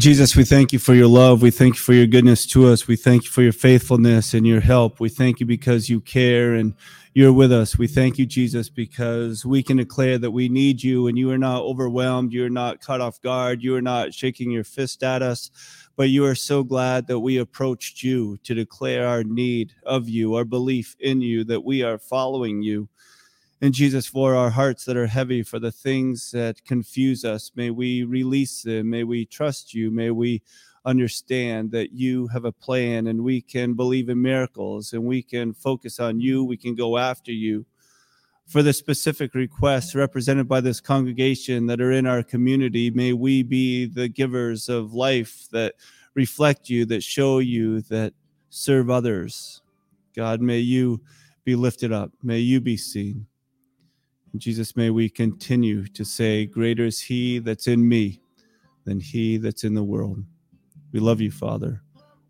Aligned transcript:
Jesus, 0.00 0.34
we 0.34 0.44
thank 0.44 0.72
you 0.72 0.78
for 0.78 0.94
your 0.94 1.08
love. 1.08 1.42
We 1.42 1.50
thank 1.50 1.74
you 1.74 1.80
for 1.80 1.92
your 1.92 2.06
goodness 2.06 2.46
to 2.46 2.68
us. 2.68 2.88
We 2.88 2.96
thank 2.96 3.24
you 3.24 3.30
for 3.30 3.42
your 3.42 3.52
faithfulness 3.52 4.32
and 4.32 4.46
your 4.46 4.62
help. 4.62 4.98
We 4.98 5.10
thank 5.10 5.40
you 5.40 5.46
because 5.46 5.90
you 5.90 6.00
care 6.00 6.54
and 6.54 6.72
you're 7.12 7.34
with 7.34 7.52
us. 7.52 7.76
We 7.76 7.86
thank 7.86 8.16
you, 8.16 8.24
Jesus, 8.24 8.70
because 8.70 9.44
we 9.44 9.62
can 9.62 9.76
declare 9.76 10.16
that 10.16 10.30
we 10.30 10.48
need 10.48 10.82
you 10.82 11.06
and 11.06 11.18
you 11.18 11.30
are 11.30 11.36
not 11.36 11.60
overwhelmed. 11.64 12.32
You're 12.32 12.48
not 12.48 12.80
caught 12.80 13.02
off 13.02 13.20
guard. 13.20 13.62
You 13.62 13.76
are 13.76 13.82
not 13.82 14.14
shaking 14.14 14.50
your 14.50 14.64
fist 14.64 15.02
at 15.02 15.20
us, 15.20 15.50
but 15.96 16.08
you 16.08 16.24
are 16.24 16.34
so 16.34 16.64
glad 16.64 17.06
that 17.08 17.20
we 17.20 17.36
approached 17.36 18.02
you 18.02 18.38
to 18.44 18.54
declare 18.54 19.06
our 19.06 19.22
need 19.22 19.74
of 19.84 20.08
you, 20.08 20.34
our 20.34 20.46
belief 20.46 20.96
in 21.00 21.20
you, 21.20 21.44
that 21.44 21.62
we 21.62 21.82
are 21.82 21.98
following 21.98 22.62
you. 22.62 22.88
And 23.62 23.74
Jesus, 23.74 24.06
for 24.06 24.34
our 24.34 24.50
hearts 24.50 24.86
that 24.86 24.96
are 24.96 25.06
heavy, 25.06 25.42
for 25.42 25.58
the 25.58 25.72
things 25.72 26.30
that 26.30 26.64
confuse 26.64 27.26
us, 27.26 27.52
may 27.54 27.70
we 27.70 28.04
release 28.04 28.62
them. 28.62 28.88
May 28.88 29.04
we 29.04 29.26
trust 29.26 29.74
you. 29.74 29.90
May 29.90 30.10
we 30.10 30.42
understand 30.86 31.70
that 31.72 31.92
you 31.92 32.26
have 32.28 32.46
a 32.46 32.52
plan 32.52 33.06
and 33.06 33.22
we 33.22 33.42
can 33.42 33.74
believe 33.74 34.08
in 34.08 34.22
miracles 34.22 34.94
and 34.94 35.04
we 35.04 35.22
can 35.22 35.52
focus 35.52 36.00
on 36.00 36.20
you. 36.20 36.42
We 36.42 36.56
can 36.56 36.74
go 36.74 36.96
after 36.96 37.32
you. 37.32 37.66
For 38.46 38.62
the 38.62 38.72
specific 38.72 39.34
requests 39.34 39.94
represented 39.94 40.48
by 40.48 40.62
this 40.62 40.80
congregation 40.80 41.66
that 41.66 41.82
are 41.82 41.92
in 41.92 42.06
our 42.06 42.22
community, 42.22 42.90
may 42.90 43.12
we 43.12 43.42
be 43.42 43.84
the 43.84 44.08
givers 44.08 44.68
of 44.68 44.94
life 44.94 45.46
that 45.52 45.74
reflect 46.14 46.68
you, 46.68 46.86
that 46.86 47.02
show 47.02 47.38
you, 47.38 47.82
that 47.82 48.14
serve 48.48 48.90
others. 48.90 49.60
God, 50.16 50.40
may 50.40 50.58
you 50.58 51.02
be 51.44 51.54
lifted 51.54 51.92
up. 51.92 52.10
May 52.22 52.38
you 52.38 52.60
be 52.60 52.76
seen. 52.76 53.26
Jesus, 54.36 54.76
may 54.76 54.90
we 54.90 55.08
continue 55.08 55.86
to 55.88 56.04
say, 56.04 56.46
Greater 56.46 56.84
is 56.84 57.00
He 57.00 57.40
that's 57.40 57.66
in 57.66 57.88
me 57.88 58.20
than 58.84 59.00
He 59.00 59.38
that's 59.38 59.64
in 59.64 59.74
the 59.74 59.82
world. 59.82 60.22
We 60.92 61.00
love 61.00 61.20
you, 61.20 61.30
Father. 61.30 61.82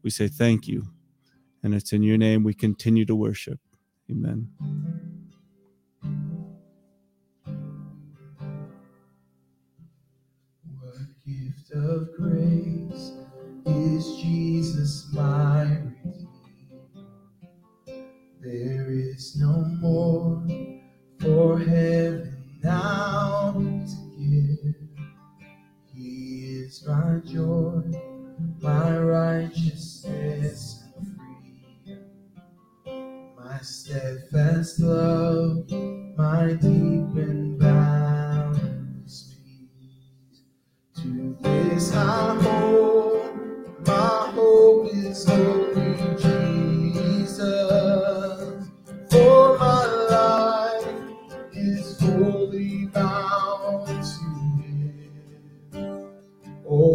We 0.03 0.11
say 0.11 0.28
thank 0.28 0.67
you. 0.67 0.87
And 1.62 1.75
it's 1.75 1.93
in 1.93 2.03
your 2.03 2.17
name 2.17 2.43
we 2.43 2.55
continue 2.55 3.05
to 3.05 3.15
worship. 3.15 3.61
Amen. 4.11 4.48
What 10.81 10.95
gift 11.27 11.71
of 11.73 12.09
grace 12.17 13.12
is 13.67 14.17
Jesus 14.17 15.06
my 15.12 15.65
Redeemer? 16.03 16.28
There 18.41 18.91
is 18.91 19.37
no 19.37 19.65
more 19.81 20.43
for 21.20 21.58
heaven 21.58 22.58
now 22.62 23.52
to 23.52 23.96
give. 24.18 24.74
He 25.94 26.62
is 26.62 26.86
my 26.86 27.20
joy 27.24 27.82
my 28.60 28.98
righteousness 28.98 30.84
free, 30.94 31.96
my 33.36 33.58
steadfast 33.60 34.80
love, 34.80 35.70
my 36.16 36.52
deep 36.52 37.14
and 37.16 37.58
boundless 37.58 39.34
peace. 39.34 40.42
To 41.02 41.36
this 41.41 41.94
I 41.94 42.38
hold, 42.42 43.86
my 43.86 44.30
hope 44.34 44.94
is 44.94 45.28
only 45.28 45.69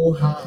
Oh, 0.06 0.12
how 0.12 0.45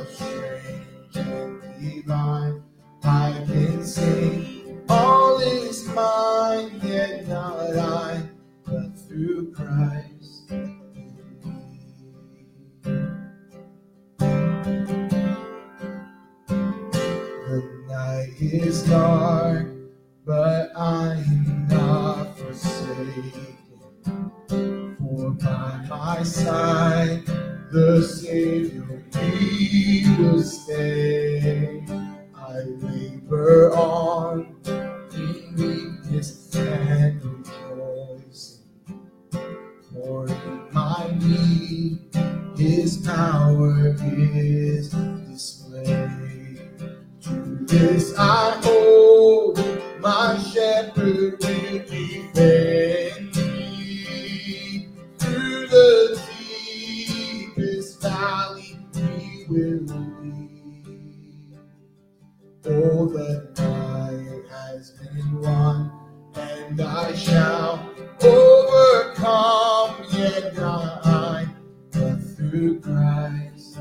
through 72.59 72.81
Christ 72.81 73.80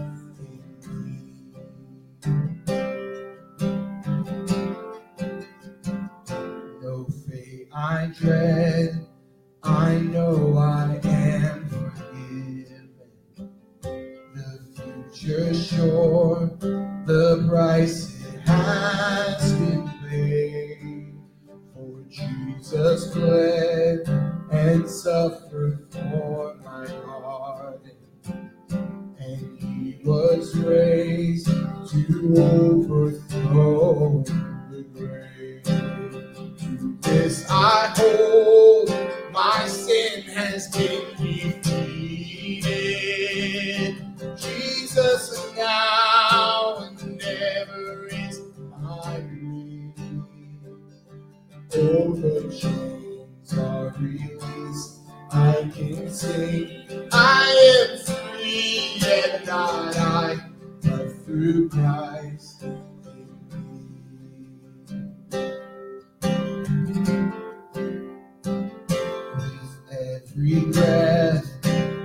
every 70.50 70.70
breath, 70.72 71.46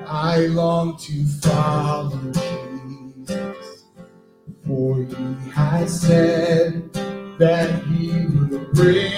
I 0.07 0.48
long 0.48 0.98
to 0.98 1.25
follow 1.42 2.31
Jesus. 2.31 3.86
For 4.66 5.04
he 5.04 5.50
has 5.51 6.01
said 6.01 6.94
that 6.94 7.84
he 7.86 8.25
will 8.28 8.66
bring 8.74 9.12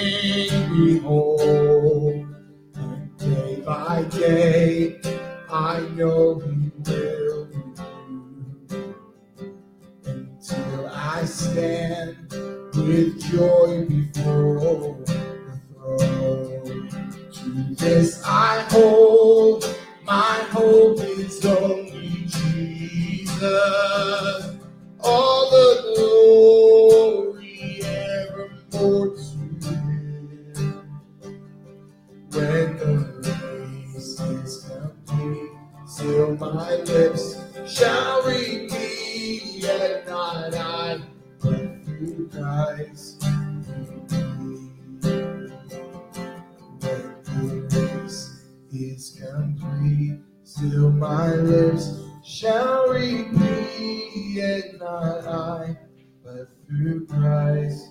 not 54.85 55.27
I, 55.27 55.77
but 56.23 56.47
through 56.67 57.07
Christ 57.07 57.89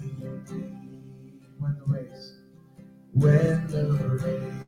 in 0.00 0.42
me. 0.50 1.32
When 1.60 1.76
the 1.78 1.84
race, 1.86 2.34
when 3.12 3.66
the 3.68 4.64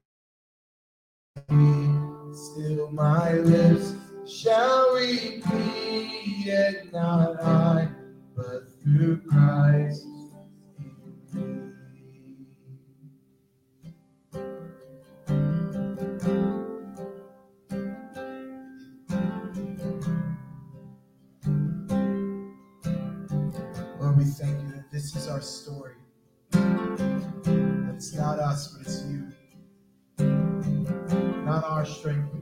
race, 1.51 2.39
still 2.39 2.91
my 2.93 3.33
lips 3.33 3.95
shall 4.29 4.95
repeat, 4.95 6.45
yet 6.47 6.93
not 6.93 7.43
I, 7.43 7.89
but 8.37 8.69
through 8.85 9.23
Christ. 9.29 10.07
our 25.37 25.43
story. 25.43 25.93
That 26.53 27.93
it's 27.95 28.15
not 28.15 28.39
us, 28.39 28.69
but 28.69 28.87
it's 28.87 29.05
you. 29.05 29.31
Not 31.45 31.63
our 31.63 31.85
strength, 31.85 32.36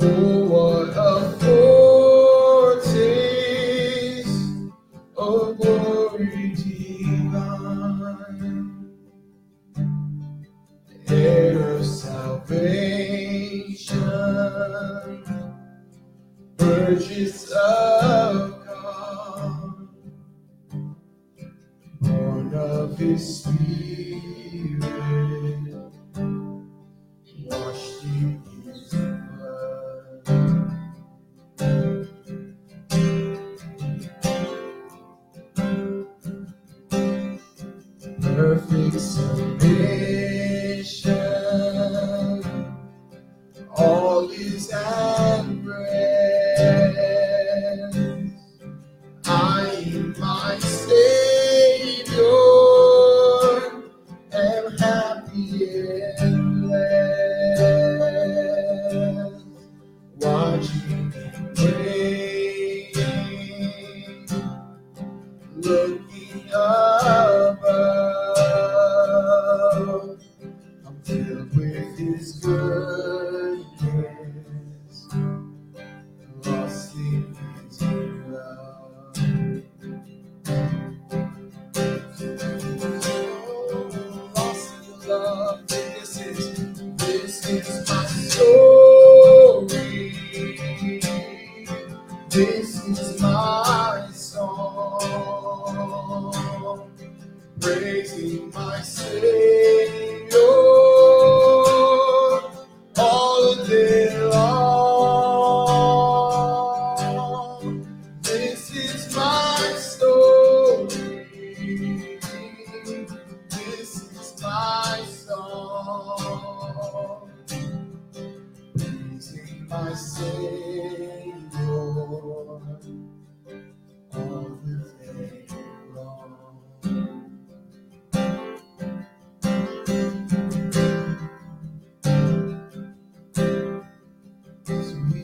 Hum. 0.00 0.35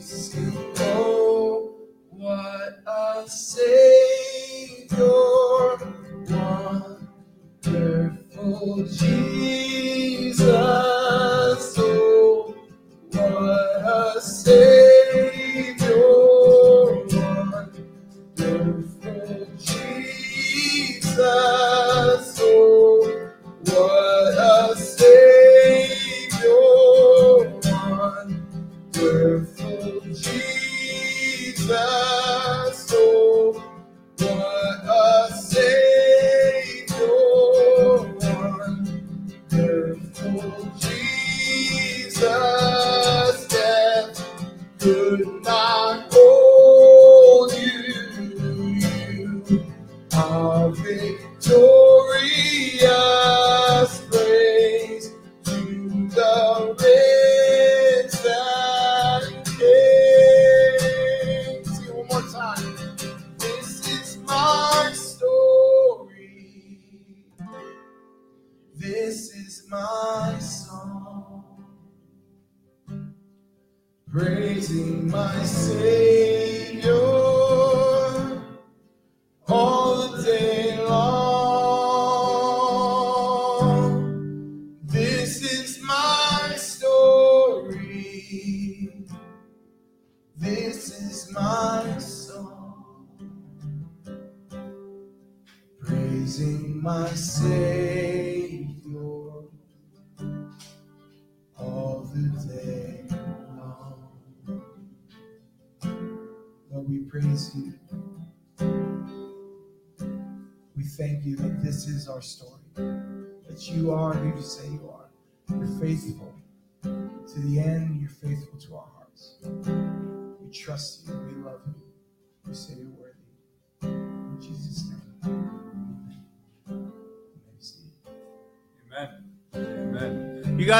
still 0.03 0.52
This 68.83 69.33
is 69.37 69.69
my 69.71 70.37
song, 70.41 71.45
praising 74.11 75.09
my 75.09 75.45
Savior. 75.45 77.12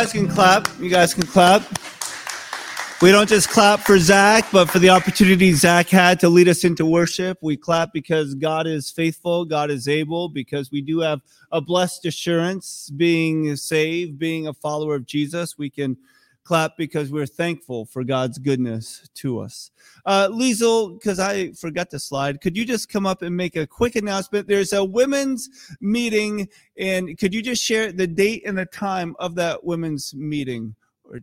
Guys 0.03 0.13
can 0.13 0.27
clap. 0.27 0.69
You 0.81 0.91
guys 0.91 1.15
can 1.15 1.25
clap. 1.29 1.63
We 3.01 3.13
don't 3.13 3.29
just 3.29 3.49
clap 3.49 3.79
for 3.79 4.01
Zach, 4.01 4.45
but 4.51 4.69
for 4.69 4.81
the 4.81 4.89
opportunity 4.89 5.53
Zach 5.53 5.89
had 5.89 6.19
to 6.21 6.29
lead 6.29 6.49
us 6.49 6.65
into 6.65 6.85
worship. 6.85 7.39
We 7.41 7.57
clap 7.57 7.93
because 7.93 8.35
God 8.35 8.67
is 8.67 8.91
faithful, 8.91 9.45
God 9.45 9.71
is 9.71 9.87
able, 9.87 10.29
because 10.29 10.73
we 10.73 10.81
do 10.81 10.99
have 10.99 11.21
a 11.53 11.61
blessed 11.61 12.05
assurance 12.05 12.91
being 12.97 13.55
saved, 13.55 14.19
being 14.19 14.49
a 14.49 14.53
follower 14.53 14.97
of 14.97 15.07
Jesus. 15.07 15.57
We 15.57 15.71
can 15.71 15.97
clap 16.45 16.77
because 16.77 17.11
we're 17.11 17.27
thankful 17.27 17.87
for 17.87 18.05
God's 18.05 18.39
goodness 18.39 19.09
to 19.15 19.39
us. 19.39 19.71
Uh, 20.05 20.29
Liesel, 20.29 20.99
because 20.99 21.19
I 21.19 21.53
forgot 21.53 21.91
the 21.91 21.99
slide, 21.99 22.41
could 22.41 22.57
you 22.57 22.65
just 22.65 22.89
come 22.89 23.07
up 23.07 23.23
and 23.23 23.37
make 23.37 23.57
a 23.57 23.67
quick 23.67 23.97
announcement? 23.97 24.49
There's 24.49 24.73
a 24.73 24.85
women's 24.85 25.49
meeting, 25.81 26.49
and 26.77 27.17
could 27.19 27.33
you 27.33 27.43
just 27.43 27.63
share 27.63 27.93
the 27.93 28.07
date 28.07 28.43
and 28.47 28.57
the 28.59 28.67
time 28.67 29.15
of 29.19 29.35
that 29.37 29.63
women's 29.65 30.15
meeting? 30.15 30.75
Or 31.05 31.21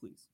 please. 0.00 0.26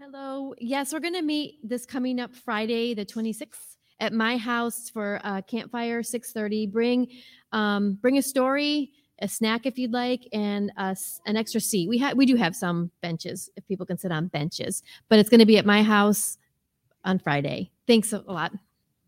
Hello. 0.00 0.54
Yes, 0.58 0.92
we're 0.92 1.00
going 1.00 1.14
to 1.14 1.22
meet 1.22 1.58
this 1.62 1.84
coming 1.84 2.20
up 2.20 2.34
Friday, 2.34 2.94
the 2.94 3.04
26th, 3.04 3.76
at 4.00 4.12
my 4.12 4.36
house 4.36 4.88
for 4.88 5.20
uh, 5.24 5.42
campfire 5.42 6.02
6:30. 6.02 6.70
Bring 6.70 7.08
um, 7.52 7.94
bring 7.94 8.18
a 8.18 8.22
story, 8.22 8.92
a 9.20 9.28
snack 9.28 9.66
if 9.66 9.78
you'd 9.78 9.92
like, 9.92 10.28
and 10.32 10.72
us 10.76 11.20
an 11.26 11.36
extra 11.36 11.60
seat. 11.60 11.88
We 11.88 11.98
have 11.98 12.16
we 12.16 12.26
do 12.26 12.36
have 12.36 12.54
some 12.54 12.90
benches 13.02 13.50
if 13.56 13.66
people 13.66 13.86
can 13.86 13.98
sit 13.98 14.12
on 14.12 14.26
benches, 14.28 14.82
but 15.08 15.18
it's 15.18 15.28
going 15.28 15.40
to 15.40 15.46
be 15.46 15.58
at 15.58 15.66
my 15.66 15.82
house 15.82 16.38
on 17.04 17.18
Friday. 17.18 17.70
Thanks 17.86 18.12
a 18.12 18.18
lot. 18.18 18.52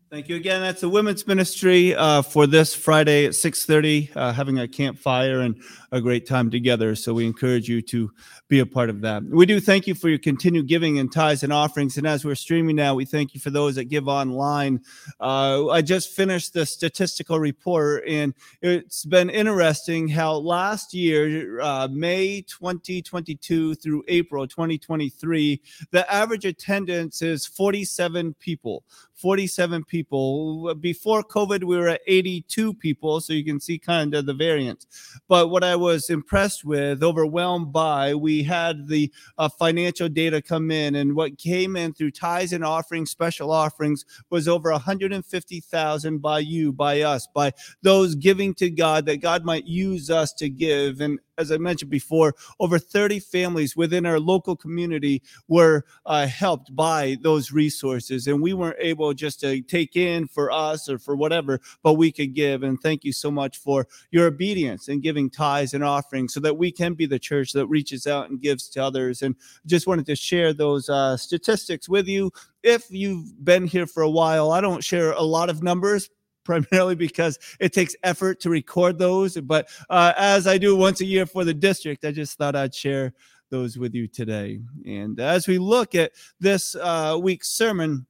Thank 0.09 0.27
you 0.27 0.35
again. 0.35 0.61
That's 0.61 0.81
the 0.81 0.89
women's 0.89 1.25
ministry 1.25 1.95
uh, 1.95 2.21
for 2.21 2.45
this 2.45 2.75
Friday 2.75 3.25
at 3.25 3.31
6:30, 3.31 4.09
uh, 4.15 4.33
having 4.33 4.59
a 4.59 4.67
campfire 4.67 5.39
and 5.39 5.55
a 5.91 5.99
great 5.99 6.25
time 6.25 6.49
together. 6.49 6.95
So 6.95 7.13
we 7.13 7.25
encourage 7.25 7.67
you 7.67 7.81
to 7.83 8.11
be 8.47 8.59
a 8.59 8.65
part 8.65 8.89
of 8.89 9.01
that. 9.01 9.23
We 9.23 9.45
do 9.45 9.59
thank 9.59 9.87
you 9.87 9.93
for 9.93 10.07
your 10.07 10.19
continued 10.19 10.67
giving 10.67 10.99
and 10.99 11.11
tithes 11.11 11.43
and 11.43 11.51
offerings. 11.51 11.97
And 11.97 12.07
as 12.07 12.23
we're 12.23 12.35
streaming 12.35 12.77
now, 12.77 12.95
we 12.95 13.03
thank 13.03 13.33
you 13.33 13.41
for 13.41 13.49
those 13.49 13.75
that 13.75 13.85
give 13.85 14.07
online. 14.07 14.81
Uh, 15.19 15.67
I 15.67 15.81
just 15.81 16.11
finished 16.11 16.53
the 16.53 16.65
statistical 16.65 17.39
report, 17.39 18.03
and 18.07 18.33
it's 18.61 19.03
been 19.03 19.29
interesting 19.29 20.07
how 20.07 20.35
last 20.35 20.93
year, 20.93 21.59
uh, 21.59 21.89
May 21.91 22.41
2022 22.41 23.75
through 23.75 24.03
April 24.07 24.47
2023, 24.47 25.61
the 25.91 26.11
average 26.11 26.45
attendance 26.45 27.21
is 27.21 27.45
47 27.45 28.33
people. 28.39 28.83
47 29.21 29.83
people. 29.83 30.73
Before 30.75 31.23
COVID, 31.23 31.63
we 31.63 31.77
were 31.77 31.89
at 31.89 32.01
82 32.07 32.73
people. 32.73 33.21
So 33.21 33.33
you 33.33 33.45
can 33.45 33.59
see 33.59 33.77
kind 33.77 34.15
of 34.15 34.25
the 34.25 34.33
variance. 34.33 34.87
But 35.27 35.49
what 35.49 35.63
I 35.63 35.75
was 35.81 36.09
impressed 36.09 36.63
with, 36.63 37.03
overwhelmed 37.03 37.73
by, 37.73 38.15
we 38.15 38.43
had 38.43 38.87
the 38.87 39.11
uh, 39.37 39.49
financial 39.49 40.07
data 40.07 40.41
come 40.41 40.71
in, 40.71 40.95
and 40.95 41.15
what 41.15 41.37
came 41.37 41.75
in 41.75 41.93
through 41.93 42.11
tithes 42.11 42.53
and 42.53 42.63
offerings, 42.63 43.11
special 43.11 43.51
offerings, 43.51 44.05
was 44.29 44.47
over 44.47 44.71
150,000 44.71 46.17
by 46.19 46.39
you, 46.39 46.71
by 46.71 47.01
us, 47.01 47.27
by 47.33 47.51
those 47.81 48.15
giving 48.15 48.53
to 48.53 48.69
God 48.69 49.05
that 49.07 49.17
God 49.17 49.43
might 49.43 49.65
use 49.65 50.09
us 50.09 50.31
to 50.33 50.49
give. 50.49 51.01
And 51.01 51.19
as 51.37 51.51
I 51.51 51.57
mentioned 51.57 51.91
before, 51.91 52.35
over 52.59 52.77
30 52.77 53.19
families 53.19 53.75
within 53.75 54.05
our 54.05 54.19
local 54.19 54.55
community 54.55 55.21
were 55.47 55.85
uh, 56.05 56.27
helped 56.27 56.75
by 56.75 57.17
those 57.21 57.51
resources. 57.51 58.27
And 58.27 58.41
we 58.41 58.53
weren't 58.53 58.77
able 58.79 59.13
just 59.13 59.39
to 59.41 59.61
take 59.61 59.95
in 59.95 60.27
for 60.27 60.51
us 60.51 60.89
or 60.89 60.99
for 60.99 61.15
whatever, 61.15 61.59
but 61.83 61.93
we 61.93 62.11
could 62.11 62.33
give. 62.33 62.63
And 62.63 62.79
thank 62.79 63.03
you 63.03 63.13
so 63.13 63.31
much 63.31 63.57
for 63.57 63.87
your 64.11 64.27
obedience 64.27 64.87
and 64.87 65.01
giving 65.01 65.29
tithes 65.29 65.73
and 65.73 65.83
offerings 65.83 66.33
so 66.33 66.39
that 66.41 66.57
we 66.57 66.71
can 66.71 66.93
be 66.93 67.05
the 67.05 67.19
church 67.19 67.53
that 67.53 67.67
reaches 67.67 68.07
out 68.07 68.29
and 68.29 68.41
gives 68.41 68.69
to 68.69 68.83
others. 68.83 69.21
And 69.21 69.35
just 69.65 69.87
wanted 69.87 70.05
to 70.07 70.15
share 70.15 70.53
those 70.53 70.89
uh, 70.89 71.17
statistics 71.17 71.89
with 71.89 72.07
you. 72.07 72.31
If 72.63 72.85
you've 72.89 73.43
been 73.43 73.65
here 73.65 73.87
for 73.87 74.03
a 74.03 74.09
while, 74.09 74.51
I 74.51 74.61
don't 74.61 74.83
share 74.83 75.11
a 75.13 75.23
lot 75.23 75.49
of 75.49 75.63
numbers 75.63 76.09
primarily 76.43 76.95
because 76.95 77.39
it 77.59 77.73
takes 77.73 77.95
effort 78.03 78.39
to 78.41 78.49
record 78.49 78.97
those. 78.97 79.37
But 79.37 79.69
uh, 79.89 80.13
as 80.17 80.47
I 80.47 80.57
do 80.57 80.75
once 80.75 81.01
a 81.01 81.05
year 81.05 81.25
for 81.25 81.43
the 81.43 81.53
district, 81.53 82.05
I 82.05 82.11
just 82.11 82.37
thought 82.37 82.55
I'd 82.55 82.75
share 82.75 83.13
those 83.49 83.77
with 83.77 83.93
you 83.93 84.07
today. 84.07 84.61
And 84.85 85.19
as 85.19 85.47
we 85.47 85.57
look 85.57 85.93
at 85.93 86.13
this 86.39 86.75
uh, 86.75 87.19
week's 87.21 87.49
sermon, 87.49 88.07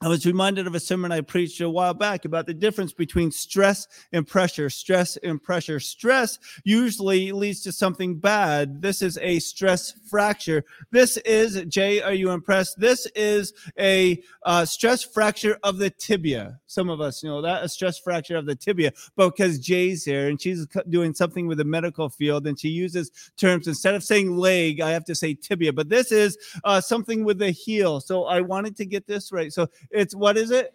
I 0.00 0.06
was 0.06 0.24
reminded 0.24 0.68
of 0.68 0.76
a 0.76 0.80
sermon 0.80 1.10
I 1.10 1.22
preached 1.22 1.60
a 1.60 1.68
while 1.68 1.92
back 1.92 2.24
about 2.24 2.46
the 2.46 2.54
difference 2.54 2.92
between 2.92 3.32
stress 3.32 3.88
and 4.12 4.24
pressure. 4.24 4.70
Stress 4.70 5.16
and 5.24 5.42
pressure. 5.42 5.80
Stress 5.80 6.38
usually 6.62 7.32
leads 7.32 7.62
to 7.62 7.72
something 7.72 8.16
bad. 8.16 8.80
This 8.80 9.02
is 9.02 9.18
a 9.20 9.40
stress 9.40 9.94
fracture. 10.08 10.64
This 10.92 11.16
is, 11.18 11.64
Jay, 11.64 12.00
are 12.00 12.12
you 12.12 12.30
impressed? 12.30 12.78
This 12.78 13.08
is 13.16 13.52
a 13.76 14.22
uh, 14.44 14.64
stress 14.64 15.02
fracture 15.02 15.58
of 15.64 15.78
the 15.78 15.90
tibia. 15.90 16.60
Some 16.66 16.90
of 16.90 17.00
us 17.00 17.24
know 17.24 17.42
that, 17.42 17.64
a 17.64 17.68
stress 17.68 17.98
fracture 17.98 18.36
of 18.36 18.46
the 18.46 18.54
tibia. 18.54 18.92
But 19.16 19.30
because 19.30 19.58
Jay's 19.58 20.04
here 20.04 20.28
and 20.28 20.40
she's 20.40 20.64
doing 20.88 21.12
something 21.12 21.48
with 21.48 21.58
the 21.58 21.64
medical 21.64 22.08
field 22.08 22.46
and 22.46 22.58
she 22.58 22.68
uses 22.68 23.10
terms, 23.36 23.66
instead 23.66 23.96
of 23.96 24.04
saying 24.04 24.36
leg, 24.36 24.80
I 24.80 24.90
have 24.90 25.04
to 25.06 25.16
say 25.16 25.34
tibia. 25.34 25.72
But 25.72 25.88
this 25.88 26.12
is 26.12 26.38
uh, 26.62 26.80
something 26.80 27.24
with 27.24 27.38
the 27.38 27.50
heel. 27.50 28.00
So 28.00 28.26
I 28.26 28.42
wanted 28.42 28.76
to 28.76 28.86
get 28.86 29.08
this 29.08 29.32
right. 29.32 29.52
So 29.52 29.66
it's 29.90 30.14
what 30.14 30.36
is 30.36 30.50
it? 30.50 30.74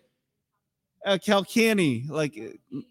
a 1.06 1.20
calcani, 1.20 2.10
like 2.10 2.40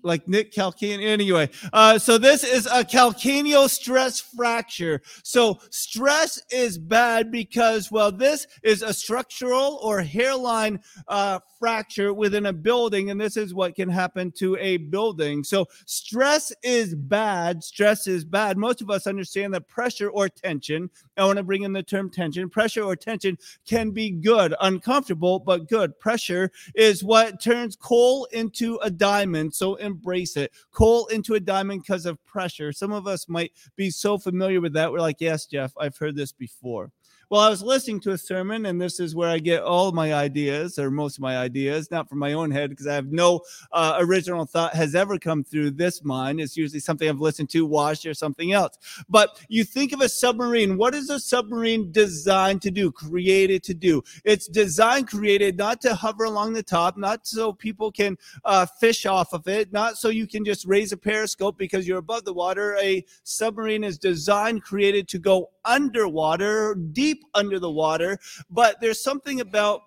like 0.03 0.29
Nick 0.29 0.53
Calcani. 0.53 1.05
Anyway, 1.05 1.49
uh, 1.73 1.99
so 1.99 2.19
this 2.19 2.45
is 2.45 2.67
a 2.67 2.85
calcaneal 2.85 3.69
stress 3.69 4.21
fracture. 4.21 5.01
So 5.23 5.59
stress 5.71 6.41
is 6.51 6.79
bad 6.79 7.31
because 7.31 7.91
well, 7.91 8.13
this 8.13 8.47
is 8.63 8.83
a 8.83 8.93
structural 8.93 9.79
or 9.83 10.03
hairline 10.03 10.81
uh, 11.09 11.41
fracture 11.59 12.13
within 12.13 12.47
a 12.47 12.53
building, 12.53 13.11
and 13.11 13.21
this 13.21 13.37
is 13.37 13.55
what 13.55 13.75
can 13.75 13.89
happen 13.89 14.33
to 14.33 14.57
a 14.59 14.77
building. 14.77 15.45
So 15.45 15.67
stress 15.87 16.53
is 16.63 16.95
bad. 16.95 17.65
Stress 17.65 18.07
is 18.07 18.25
bad. 18.25 18.59
Most 18.59 18.83
of 18.83 18.91
us 18.91 19.07
understand 19.07 19.55
that 19.55 19.69
pressure 19.69 20.11
or 20.11 20.29
tension. 20.29 20.91
I 21.17 21.25
want 21.25 21.37
to 21.37 21.43
bring 21.43 21.63
in 21.63 21.73
the 21.73 21.83
term 21.83 22.11
tension. 22.11 22.49
Pressure 22.49 22.83
or 22.83 22.97
tension 22.97 23.37
can 23.67 23.91
be 23.91 24.11
good, 24.11 24.55
uncomfortable, 24.61 25.39
but 25.39 25.69
good. 25.69 25.99
Pressure 25.99 26.51
is 26.75 27.05
what 27.05 27.41
turns 27.41 27.77
coal 27.77 28.27
into 28.33 28.77
a 28.83 28.91
diamond. 28.91 29.55
So 29.55 29.75
embrace 29.77 30.37
it. 30.37 30.53
Coal 30.71 31.07
into 31.09 31.35
a 31.35 31.41
diamond 31.41 31.83
because 31.83 32.07
of 32.07 32.25
pressure. 32.25 32.73
Some 32.73 32.93
of 32.93 33.07
us 33.07 33.29
might 33.29 33.53
be 33.77 33.91
so 33.91 34.17
familiar 34.19 34.61
with 34.61 34.73
that. 34.75 34.91
We're 34.91 35.01
like, 35.01 35.21
yes, 35.21 35.47
Jeff, 35.47 35.73
I've 35.79 35.97
heard 35.97 36.17
this 36.17 36.33
before. 36.33 36.91
Well, 37.33 37.41
I 37.41 37.49
was 37.49 37.63
listening 37.63 37.99
to 38.01 38.11
a 38.11 38.19
sermon, 38.19 38.67
and 38.67 38.79
this 38.79 39.01
is 39.01 39.15
where 39.15 39.31
I 39.31 39.39
get 39.39 39.63
all 39.63 39.91
my 39.91 40.13
ideas, 40.13 40.79
or 40.79 40.91
most 40.91 41.17
of 41.17 41.23
my 41.23 41.39
ideas, 41.39 41.91
not 41.91 42.07
from 42.07 42.19
my 42.19 42.35
own 42.35 42.51
head, 42.51 42.69
because 42.69 42.87
I 42.87 42.93
have 42.93 43.11
no 43.11 43.41
uh, 43.73 43.97
original 44.01 44.45
thought 44.45 44.75
has 44.75 44.95
ever 44.95 45.19
come 45.19 45.43
through 45.43 45.71
this 45.71 46.05
mind. 46.05 46.43
It's 46.43 46.59
usually 46.59 46.81
something 46.81 47.09
I've 47.09 47.23
listened 47.23 47.49
to, 47.53 47.65
watched, 47.65 48.05
or 48.05 48.13
something 48.13 48.53
else. 48.53 48.77
But 49.09 49.41
you 49.49 49.65
think 49.65 49.95
of 49.95 50.03
a 50.03 50.11
submarine. 50.11 50.77
What 50.77 50.95
is 50.95 51.09
a 51.09 51.19
submarine 51.19 51.91
designed 51.91 52.61
to 52.61 52.71
do, 52.71 52.93
created 52.93 53.63
to 53.63 53.73
do? 53.73 54.03
It's 54.27 54.47
designed, 54.47 55.09
created 55.09 55.57
not 55.57 55.81
to 55.81 55.95
hover 55.95 56.25
along 56.25 56.53
the 56.53 56.63
top, 56.63 56.99
not 56.99 57.27
so 57.27 57.51
people 57.51 57.91
can 57.91 58.19
uh, 58.45 58.67
fish 58.67 59.07
off 59.07 59.33
of 59.33 59.49
it, 59.49 59.73
not 59.73 59.97
so 59.97 60.11
you 60.11 60.27
can 60.27 60.45
just 60.45 60.67
raise 60.67 60.93
a 60.93 60.99
periscope 60.99 61.57
because 61.57 61.89
you're 61.89 61.97
above 61.97 62.27
the 62.27 62.35
water. 62.35 62.77
A 62.77 63.03
submarine 63.23 63.85
is 63.85 63.97
designed, 63.97 64.63
created 64.63 65.09
to 65.09 65.19
go 65.19 65.49
underwater, 65.65 66.75
deep 66.75 67.25
under 67.35 67.59
the 67.59 67.71
water. 67.71 68.19
But 68.51 68.81
there's 68.81 69.03
something 69.03 69.41
about 69.41 69.83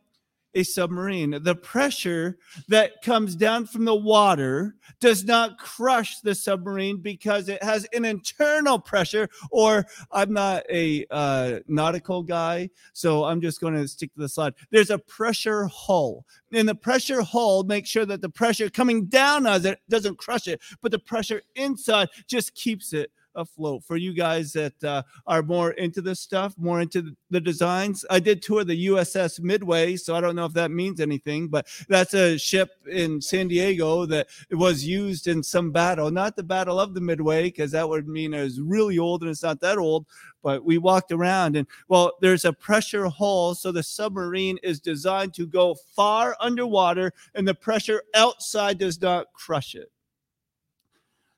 a 0.56 0.64
submarine. 0.64 1.38
The 1.44 1.56
pressure 1.56 2.38
that 2.70 3.02
comes 3.04 3.36
down 3.36 3.68
from 3.68 3.86
the 3.86 3.96
water 3.96 4.76
does 5.00 5.26
not 5.26 5.60
crush 5.60 6.22
the 6.22 6.34
submarine 6.34 6.98
because 6.98 7.50
it 7.50 7.62
has 7.62 7.86
an 7.94 8.06
internal 8.06 8.80
pressure. 8.80 9.30
Or 9.52 9.86
I'm 10.12 10.34
not 10.34 10.64
a 10.72 11.06
uh, 11.12 11.60
nautical 11.68 12.24
guy, 12.24 12.70
so 12.94 13.26
I'm 13.26 13.42
just 13.42 13.62
going 13.62 13.76
to 13.76 13.88
stick 13.88 14.14
to 14.14 14.22
the 14.22 14.30
slide. 14.30 14.54
There's 14.72 14.90
a 14.90 14.98
pressure 15.00 15.66
hull, 15.66 16.26
and 16.54 16.68
the 16.68 16.76
pressure 16.76 17.22
hull 17.22 17.64
makes 17.64 17.90
sure 17.90 18.06
that 18.06 18.22
the 18.22 18.30
pressure 18.30 18.70
coming 18.70 19.06
down 19.06 19.46
as 19.46 19.66
it 19.66 19.80
doesn't 19.90 20.18
crush 20.18 20.48
it, 20.48 20.62
but 20.82 20.92
the 20.92 21.00
pressure 21.00 21.42
inside 21.56 22.10
just 22.28 22.56
keeps 22.56 22.94
it 22.94 23.12
afloat. 23.36 23.84
For 23.84 23.98
you 23.98 24.14
guys 24.14 24.54
that 24.54 24.84
uh, 24.84 25.04
are 25.28 25.44
more 25.44 25.72
into 25.72 26.02
this 26.02 26.20
stuff, 26.20 26.56
more 26.58 26.82
into 26.82 27.16
the 27.30 27.42
designs, 27.42 28.06
I 28.10 28.20
did 28.20 28.42
tour 28.42 28.64
the 28.64 28.88
USS 28.88 29.40
Midway, 29.40 29.96
so 29.98 30.16
I 30.16 30.22
don't 30.22 30.36
know 30.36 30.46
if 30.46 30.54
that 30.54 30.72
means 30.72 31.00
anything, 31.00 31.48
but 31.48 31.68
that's 31.88 32.14
a 32.14 32.38
ship 32.38 32.72
in 32.90 33.22
San 33.22 33.48
Diego 33.48 34.06
that 34.06 34.28
was 34.52 34.86
used 34.86 35.28
in 35.28 35.44
some 35.44 35.72
battle, 35.72 36.12
not 36.12 36.36
the 36.36 36.44
Battle 36.44 36.80
of 36.80 36.94
the 36.94 37.02
Midway, 37.02 37.44
because 37.44 37.72
that 37.72 37.88
would 37.88 38.08
mean 38.08 38.34
it 38.34 38.42
was 38.42 38.62
really 38.62 38.98
old 38.98 39.22
and 39.22 39.32
it's 39.32 39.44
not 39.44 39.60
that 39.62 39.78
old. 39.78 40.06
But 40.44 40.64
we 40.64 40.78
walked 40.78 41.12
around 41.12 41.56
and 41.56 41.68
well, 41.88 42.14
there's 42.22 42.46
a 42.46 42.54
pressure 42.54 43.08
hull, 43.08 43.56
so 43.56 43.72
the 43.72 43.82
submarine 43.82 44.60
is 44.62 44.80
designed 44.80 45.34
to 45.36 45.48
go 45.48 45.76
far 45.96 46.36
underwater, 46.40 47.14
and 47.34 47.48
the 47.48 47.56
pressure 47.56 48.04
outside 48.14 48.78
does 48.78 49.02
not 49.02 49.28
crush 49.34 49.76
it 49.76 49.92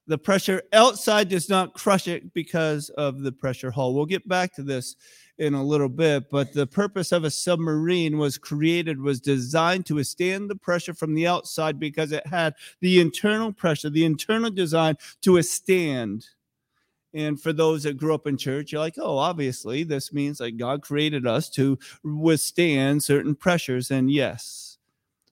the 0.08 0.18
pressure 0.18 0.64
outside 0.74 1.30
does 1.30 1.50
not 1.50 1.74
crush 1.74 2.08
it 2.08 2.34
because 2.34 2.90
of 2.92 3.22
the 3.22 3.32
pressure 3.32 3.72
hull. 3.72 3.94
We'll 3.94 4.06
get 4.06 4.28
back 4.28 4.54
to 4.56 4.64
this 4.64 4.96
in 5.38 5.54
a 5.54 5.64
little 5.64 5.90
bit, 5.90 6.30
but 6.32 6.54
the 6.54 6.66
purpose 6.66 7.12
of 7.12 7.24
a 7.24 7.30
submarine 7.30 8.18
was 8.18 8.38
created, 8.38 9.00
was 9.00 9.20
designed 9.20 9.86
to 9.86 9.96
withstand 9.96 10.50
the 10.50 10.56
pressure 10.56 10.94
from 10.94 11.14
the 11.14 11.28
outside 11.28 11.80
because 11.80 12.12
it 12.12 12.26
had 12.26 12.56
the 12.82 13.00
internal 13.00 13.54
pressure, 13.54 13.90
the 13.90 14.06
internal 14.06 14.50
design 14.50 14.96
to 15.22 15.34
withstand. 15.34 16.26
And 17.14 17.40
for 17.40 17.54
those 17.54 17.84
that 17.84 17.98
grew 17.98 18.14
up 18.14 18.28
in 18.28 18.38
church, 18.38 18.72
you're 18.72 18.82
like, 18.82 18.98
oh, 18.98 19.18
obviously, 19.18 19.84
this 19.84 20.12
means 20.12 20.40
like 20.40 20.58
God 20.58 20.82
created 20.82 21.28
us 21.28 21.50
to 21.52 21.78
withstand 22.04 23.04
certain 23.04 23.36
pressures. 23.36 23.92
And 23.92 24.12
yes, 24.12 24.67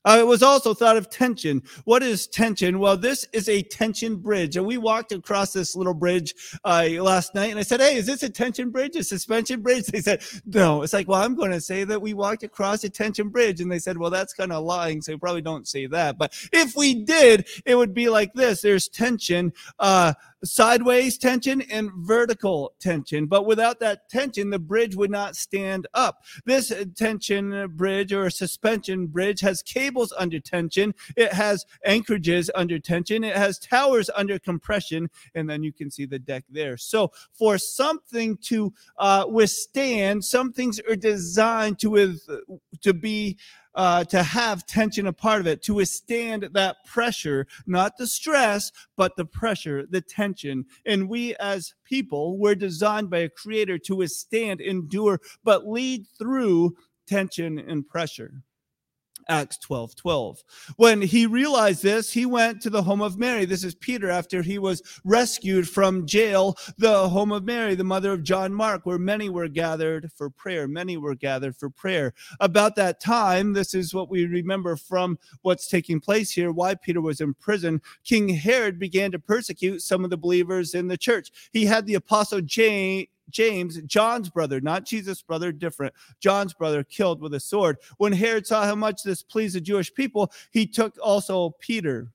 uh, 0.05 0.17
it 0.19 0.27
was 0.27 0.43
also 0.43 0.73
thought 0.73 0.97
of 0.97 1.09
tension. 1.09 1.63
What 1.83 2.03
is 2.03 2.27
tension? 2.27 2.79
Well, 2.79 2.95
this 2.95 3.25
is 3.33 3.49
a 3.49 3.63
tension 3.63 4.17
bridge. 4.17 4.55
And 4.55 4.65
we 4.65 4.77
walked 4.77 5.11
across 5.11 5.51
this 5.51 5.75
little 5.75 5.93
bridge 5.93 6.33
uh, 6.63 6.87
last 6.99 7.33
night 7.35 7.49
and 7.49 7.59
I 7.59 7.63
said, 7.63 7.81
Hey, 7.81 7.95
is 7.95 8.05
this 8.05 8.23
a 8.23 8.29
tension 8.29 8.69
bridge, 8.69 8.95
a 8.95 9.03
suspension 9.03 9.61
bridge? 9.61 9.85
They 9.87 10.01
said, 10.01 10.23
No. 10.45 10.83
It's 10.83 10.93
like, 10.93 11.07
Well, 11.07 11.21
I'm 11.21 11.35
going 11.35 11.51
to 11.51 11.61
say 11.61 11.83
that 11.85 12.01
we 12.01 12.13
walked 12.13 12.43
across 12.43 12.83
a 12.83 12.89
tension 12.89 13.29
bridge. 13.29 13.61
And 13.61 13.71
they 13.71 13.79
said, 13.79 13.97
Well, 13.97 14.09
that's 14.09 14.33
kind 14.33 14.51
of 14.51 14.63
lying. 14.63 15.01
So 15.01 15.13
you 15.13 15.17
probably 15.17 15.41
don't 15.41 15.67
say 15.67 15.87
that. 15.87 16.17
But 16.17 16.33
if 16.53 16.75
we 16.75 17.03
did, 17.03 17.47
it 17.65 17.75
would 17.75 17.93
be 17.93 18.09
like 18.09 18.33
this 18.33 18.61
there's 18.61 18.87
tension. 18.87 19.53
Uh, 19.79 20.13
sideways 20.45 21.17
tension 21.17 21.61
and 21.61 21.91
vertical 21.97 22.73
tension. 22.79 23.25
But 23.25 23.45
without 23.45 23.79
that 23.79 24.09
tension, 24.09 24.49
the 24.49 24.59
bridge 24.59 24.95
would 24.95 25.11
not 25.11 25.35
stand 25.35 25.87
up. 25.93 26.23
This 26.45 26.71
tension 26.95 27.67
bridge 27.75 28.13
or 28.13 28.29
suspension 28.29 29.07
bridge 29.07 29.41
has 29.41 29.61
cables 29.61 30.13
under 30.17 30.39
tension. 30.39 30.93
It 31.15 31.33
has 31.33 31.65
anchorages 31.85 32.49
under 32.55 32.79
tension. 32.79 33.23
It 33.23 33.35
has 33.35 33.59
towers 33.59 34.09
under 34.15 34.39
compression. 34.39 35.09
And 35.33 35.49
then 35.49 35.63
you 35.63 35.73
can 35.73 35.91
see 35.91 36.05
the 36.05 36.19
deck 36.19 36.43
there. 36.49 36.77
So 36.77 37.11
for 37.33 37.57
something 37.57 38.37
to 38.43 38.73
uh, 38.97 39.25
withstand, 39.27 40.23
some 40.23 40.53
things 40.53 40.79
are 40.89 40.95
designed 40.95 41.79
to, 41.79 41.89
with, 41.89 42.27
to 42.81 42.93
be 42.93 43.37
uh, 43.75 44.03
to 44.05 44.23
have 44.23 44.65
tension 44.65 45.07
a 45.07 45.13
part 45.13 45.41
of 45.41 45.47
it, 45.47 45.61
to 45.63 45.75
withstand 45.75 46.49
that 46.53 46.77
pressure, 46.85 47.45
not 47.67 47.97
the 47.97 48.07
stress, 48.07 48.71
but 48.95 49.15
the 49.15 49.25
pressure, 49.25 49.85
the 49.89 50.01
tension. 50.01 50.65
And 50.85 51.09
we 51.09 51.35
as 51.35 51.73
people 51.83 52.37
were 52.37 52.55
designed 52.55 53.09
by 53.09 53.19
a 53.19 53.29
creator 53.29 53.77
to 53.79 53.95
withstand, 53.95 54.61
endure, 54.61 55.19
but 55.43 55.67
lead 55.67 56.07
through 56.17 56.75
tension 57.05 57.59
and 57.59 57.87
pressure. 57.87 58.41
Acts 59.27 59.57
12 59.57 59.95
12. 59.95 60.43
When 60.77 61.01
he 61.01 61.25
realized 61.25 61.83
this, 61.83 62.11
he 62.11 62.25
went 62.25 62.61
to 62.61 62.69
the 62.69 62.83
home 62.83 63.01
of 63.01 63.17
Mary. 63.17 63.45
This 63.45 63.63
is 63.63 63.75
Peter 63.75 64.09
after 64.09 64.41
he 64.41 64.59
was 64.59 64.81
rescued 65.03 65.67
from 65.67 66.05
jail, 66.05 66.55
the 66.77 67.09
home 67.09 67.31
of 67.31 67.43
Mary, 67.43 67.75
the 67.75 67.83
mother 67.83 68.11
of 68.11 68.23
John 68.23 68.53
Mark, 68.53 68.85
where 68.85 68.97
many 68.97 69.29
were 69.29 69.47
gathered 69.47 70.11
for 70.15 70.29
prayer. 70.29 70.67
Many 70.67 70.97
were 70.97 71.15
gathered 71.15 71.55
for 71.55 71.69
prayer. 71.69 72.13
About 72.39 72.75
that 72.75 72.99
time, 72.99 73.53
this 73.53 73.73
is 73.73 73.93
what 73.93 74.09
we 74.09 74.25
remember 74.25 74.75
from 74.75 75.17
what's 75.41 75.67
taking 75.67 75.99
place 75.99 76.31
here, 76.31 76.51
why 76.51 76.75
Peter 76.75 77.01
was 77.01 77.21
in 77.21 77.33
prison. 77.33 77.81
King 78.03 78.29
Herod 78.29 78.79
began 78.79 79.11
to 79.11 79.19
persecute 79.19 79.81
some 79.81 80.03
of 80.03 80.09
the 80.09 80.17
believers 80.17 80.73
in 80.73 80.87
the 80.87 80.97
church. 80.97 81.31
He 81.51 81.65
had 81.65 81.85
the 81.85 81.95
apostle 81.95 82.41
James 82.41 83.07
James, 83.29 83.81
John's 83.83 84.29
brother, 84.29 84.61
not 84.61 84.85
Jesus' 84.85 85.21
brother, 85.21 85.51
different, 85.51 85.93
John's 86.19 86.53
brother, 86.53 86.83
killed 86.83 87.21
with 87.21 87.33
a 87.33 87.39
sword. 87.39 87.77
When 87.97 88.13
Herod 88.13 88.47
saw 88.47 88.65
how 88.65 88.75
much 88.75 89.03
this 89.03 89.23
pleased 89.23 89.55
the 89.55 89.61
Jewish 89.61 89.93
people, 89.93 90.31
he 90.51 90.65
took 90.65 90.95
also 91.01 91.55
Peter. 91.59 92.11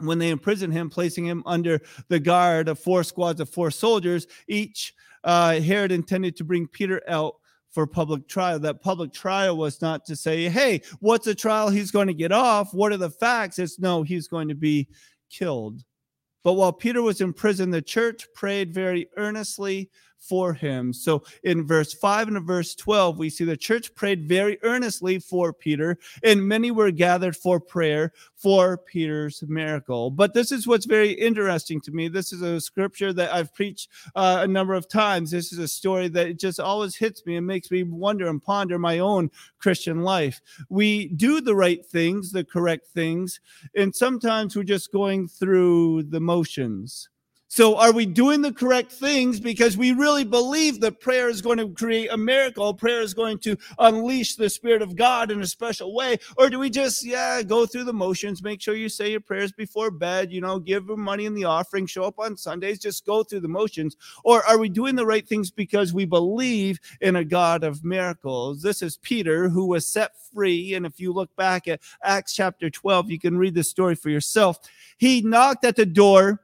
When 0.00 0.18
they 0.18 0.30
imprisoned 0.30 0.72
him, 0.72 0.90
placing 0.90 1.26
him 1.26 1.42
under 1.44 1.80
the 2.08 2.20
guard 2.20 2.68
of 2.68 2.78
four 2.78 3.02
squads 3.02 3.40
of 3.40 3.48
four 3.48 3.70
soldiers, 3.72 4.28
each 4.46 4.94
uh, 5.24 5.60
Herod 5.60 5.90
intended 5.90 6.36
to 6.36 6.44
bring 6.44 6.68
Peter 6.68 7.02
out 7.08 7.34
for 7.70 7.86
public 7.86 8.28
trial. 8.28 8.60
That 8.60 8.80
public 8.80 9.12
trial 9.12 9.56
was 9.56 9.82
not 9.82 10.04
to 10.06 10.16
say, 10.16 10.48
hey, 10.48 10.82
what's 11.00 11.26
a 11.26 11.34
trial 11.34 11.68
he's 11.68 11.90
going 11.90 12.06
to 12.06 12.14
get 12.14 12.32
off? 12.32 12.72
What 12.72 12.92
are 12.92 12.96
the 12.96 13.10
facts? 13.10 13.58
It's 13.58 13.78
no, 13.78 14.02
he's 14.04 14.28
going 14.28 14.48
to 14.48 14.54
be 14.54 14.88
killed. 15.30 15.82
But 16.44 16.54
while 16.54 16.72
Peter 16.72 17.02
was 17.02 17.20
in 17.20 17.32
prison, 17.32 17.70
the 17.70 17.82
church 17.82 18.26
prayed 18.34 18.72
very 18.72 19.08
earnestly 19.16 19.90
for 20.18 20.52
him. 20.52 20.92
So 20.92 21.22
in 21.42 21.66
verse 21.66 21.94
5 21.94 22.28
and 22.28 22.46
verse 22.46 22.74
12, 22.74 23.18
we 23.18 23.30
see 23.30 23.44
the 23.44 23.56
church 23.56 23.94
prayed 23.94 24.28
very 24.28 24.58
earnestly 24.62 25.18
for 25.18 25.52
Peter, 25.52 25.98
and 26.22 26.46
many 26.46 26.70
were 26.70 26.90
gathered 26.90 27.36
for 27.36 27.60
prayer 27.60 28.12
for 28.34 28.76
Peter's 28.76 29.42
miracle. 29.46 30.10
But 30.10 30.34
this 30.34 30.52
is 30.52 30.66
what's 30.66 30.86
very 30.86 31.12
interesting 31.12 31.80
to 31.82 31.92
me. 31.92 32.08
This 32.08 32.32
is 32.32 32.42
a 32.42 32.60
scripture 32.60 33.12
that 33.12 33.32
I've 33.32 33.54
preached 33.54 33.88
uh, 34.14 34.40
a 34.42 34.48
number 34.48 34.74
of 34.74 34.88
times. 34.88 35.30
This 35.30 35.52
is 35.52 35.58
a 35.58 35.68
story 35.68 36.08
that 36.08 36.38
just 36.38 36.60
always 36.60 36.96
hits 36.96 37.24
me 37.24 37.36
and 37.36 37.46
makes 37.46 37.70
me 37.70 37.82
wonder 37.82 38.28
and 38.28 38.42
ponder 38.42 38.78
my 38.78 38.98
own 38.98 39.30
Christian 39.58 40.02
life. 40.02 40.40
We 40.68 41.08
do 41.08 41.40
the 41.40 41.54
right 41.54 41.84
things, 41.84 42.32
the 42.32 42.44
correct 42.44 42.88
things, 42.88 43.40
and 43.74 43.94
sometimes 43.94 44.56
we're 44.56 44.62
just 44.64 44.92
going 44.92 45.28
through 45.28 46.04
the 46.04 46.20
motions. 46.20 47.08
So, 47.50 47.78
are 47.78 47.92
we 47.92 48.04
doing 48.04 48.42
the 48.42 48.52
correct 48.52 48.92
things 48.92 49.40
because 49.40 49.78
we 49.78 49.92
really 49.92 50.22
believe 50.22 50.80
that 50.80 51.00
prayer 51.00 51.30
is 51.30 51.40
going 51.40 51.56
to 51.56 51.70
create 51.70 52.10
a 52.12 52.16
miracle? 52.16 52.74
Prayer 52.74 53.00
is 53.00 53.14
going 53.14 53.38
to 53.38 53.56
unleash 53.78 54.36
the 54.36 54.50
Spirit 54.50 54.82
of 54.82 54.96
God 54.96 55.30
in 55.30 55.40
a 55.40 55.46
special 55.46 55.94
way? 55.94 56.18
Or 56.36 56.50
do 56.50 56.58
we 56.58 56.68
just, 56.68 57.06
yeah, 57.06 57.40
go 57.42 57.64
through 57.64 57.84
the 57.84 57.92
motions, 57.94 58.42
make 58.42 58.60
sure 58.60 58.74
you 58.74 58.90
say 58.90 59.10
your 59.10 59.20
prayers 59.20 59.50
before 59.50 59.90
bed, 59.90 60.30
you 60.30 60.42
know, 60.42 60.58
give 60.58 60.86
them 60.86 61.00
money 61.00 61.24
in 61.24 61.32
the 61.32 61.44
offering, 61.44 61.86
show 61.86 62.04
up 62.04 62.18
on 62.18 62.36
Sundays, 62.36 62.80
just 62.80 63.06
go 63.06 63.22
through 63.22 63.40
the 63.40 63.48
motions? 63.48 63.96
Or 64.24 64.44
are 64.44 64.58
we 64.58 64.68
doing 64.68 64.94
the 64.94 65.06
right 65.06 65.26
things 65.26 65.50
because 65.50 65.94
we 65.94 66.04
believe 66.04 66.78
in 67.00 67.16
a 67.16 67.24
God 67.24 67.64
of 67.64 67.82
miracles? 67.82 68.60
This 68.60 68.82
is 68.82 68.98
Peter 68.98 69.48
who 69.48 69.64
was 69.64 69.88
set 69.88 70.12
free. 70.34 70.74
And 70.74 70.84
if 70.84 71.00
you 71.00 71.14
look 71.14 71.34
back 71.34 71.66
at 71.66 71.80
Acts 72.04 72.34
chapter 72.34 72.68
12, 72.68 73.10
you 73.10 73.18
can 73.18 73.38
read 73.38 73.54
the 73.54 73.64
story 73.64 73.94
for 73.94 74.10
yourself. 74.10 74.58
He 74.98 75.22
knocked 75.22 75.64
at 75.64 75.76
the 75.76 75.86
door 75.86 76.42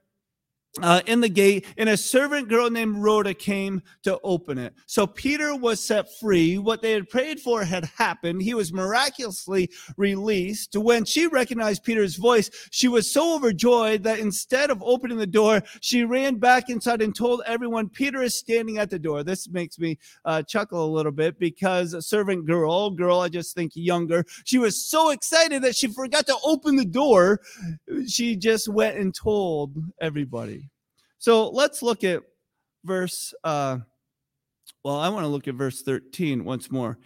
uh, 0.82 1.00
in 1.06 1.20
the 1.20 1.28
gate, 1.28 1.66
and 1.78 1.88
a 1.88 1.96
servant 1.96 2.48
girl 2.48 2.68
named 2.68 2.96
Rhoda 2.98 3.32
came 3.32 3.82
to 4.02 4.18
open 4.24 4.58
it. 4.58 4.74
So 4.86 5.06
Peter 5.06 5.54
was 5.54 5.84
set 5.84 6.08
free. 6.18 6.58
What 6.58 6.82
they 6.82 6.92
had 6.92 7.08
prayed 7.08 7.40
for 7.40 7.64
had 7.64 7.84
happened. 7.84 8.42
He 8.42 8.54
was 8.54 8.72
miraculously 8.72 9.70
released. 9.96 10.76
When 10.76 11.04
she 11.04 11.26
recognized 11.28 11.84
Peter's 11.84 12.16
voice, 12.16 12.50
she 12.70 12.88
was 12.88 13.10
so 13.10 13.36
overjoyed 13.36 14.02
that 14.02 14.18
instead 14.18 14.70
of 14.70 14.82
opening 14.82 15.18
the 15.18 15.26
door, 15.26 15.62
she 15.80 16.04
ran 16.04 16.36
back 16.36 16.68
inside 16.68 17.02
and 17.02 17.14
told 17.14 17.42
everyone, 17.46 17.88
Peter 17.88 18.22
is 18.22 18.34
standing 18.34 18.78
at 18.78 18.90
the 18.90 18.98
door. 18.98 19.22
This 19.22 19.48
makes 19.48 19.78
me 19.78 19.98
uh, 20.24 20.42
chuckle 20.42 20.84
a 20.84 20.94
little 20.94 21.12
bit 21.12 21.38
because 21.38 21.94
a 21.94 22.02
servant 22.02 22.46
girl, 22.46 22.90
girl, 22.90 23.20
I 23.20 23.28
just 23.28 23.54
think 23.54 23.72
younger, 23.74 24.24
she 24.44 24.58
was 24.58 24.84
so 24.84 25.10
excited 25.10 25.62
that 25.62 25.76
she 25.76 25.86
forgot 25.86 26.26
to 26.26 26.36
open 26.44 26.76
the 26.76 26.84
door. 26.84 27.40
She 28.08 28.34
just 28.36 28.68
went 28.68 28.96
and 28.96 29.14
told 29.14 29.76
everybody. 30.00 30.63
So 31.24 31.48
let's 31.48 31.80
look 31.80 32.04
at 32.04 32.22
verse, 32.84 33.32
uh, 33.44 33.78
well, 34.84 34.98
I 34.98 35.08
want 35.08 35.24
to 35.24 35.28
look 35.28 35.48
at 35.48 35.54
verse 35.54 35.80
13 35.80 36.44
once 36.44 36.70
more. 36.70 36.98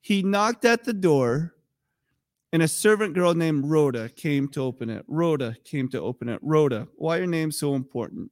He 0.00 0.22
knocked 0.22 0.64
at 0.64 0.82
the 0.82 0.94
door, 0.94 1.52
and 2.54 2.62
a 2.62 2.68
servant 2.68 3.12
girl 3.12 3.34
named 3.34 3.66
Rhoda 3.66 4.08
came 4.08 4.48
to 4.52 4.62
open 4.62 4.88
it. 4.88 5.04
Rhoda 5.06 5.54
came 5.66 5.90
to 5.90 6.00
open 6.00 6.30
it. 6.30 6.38
Rhoda, 6.40 6.88
why 6.96 7.18
are 7.18 7.26
names 7.26 7.58
so 7.58 7.74
important? 7.74 8.30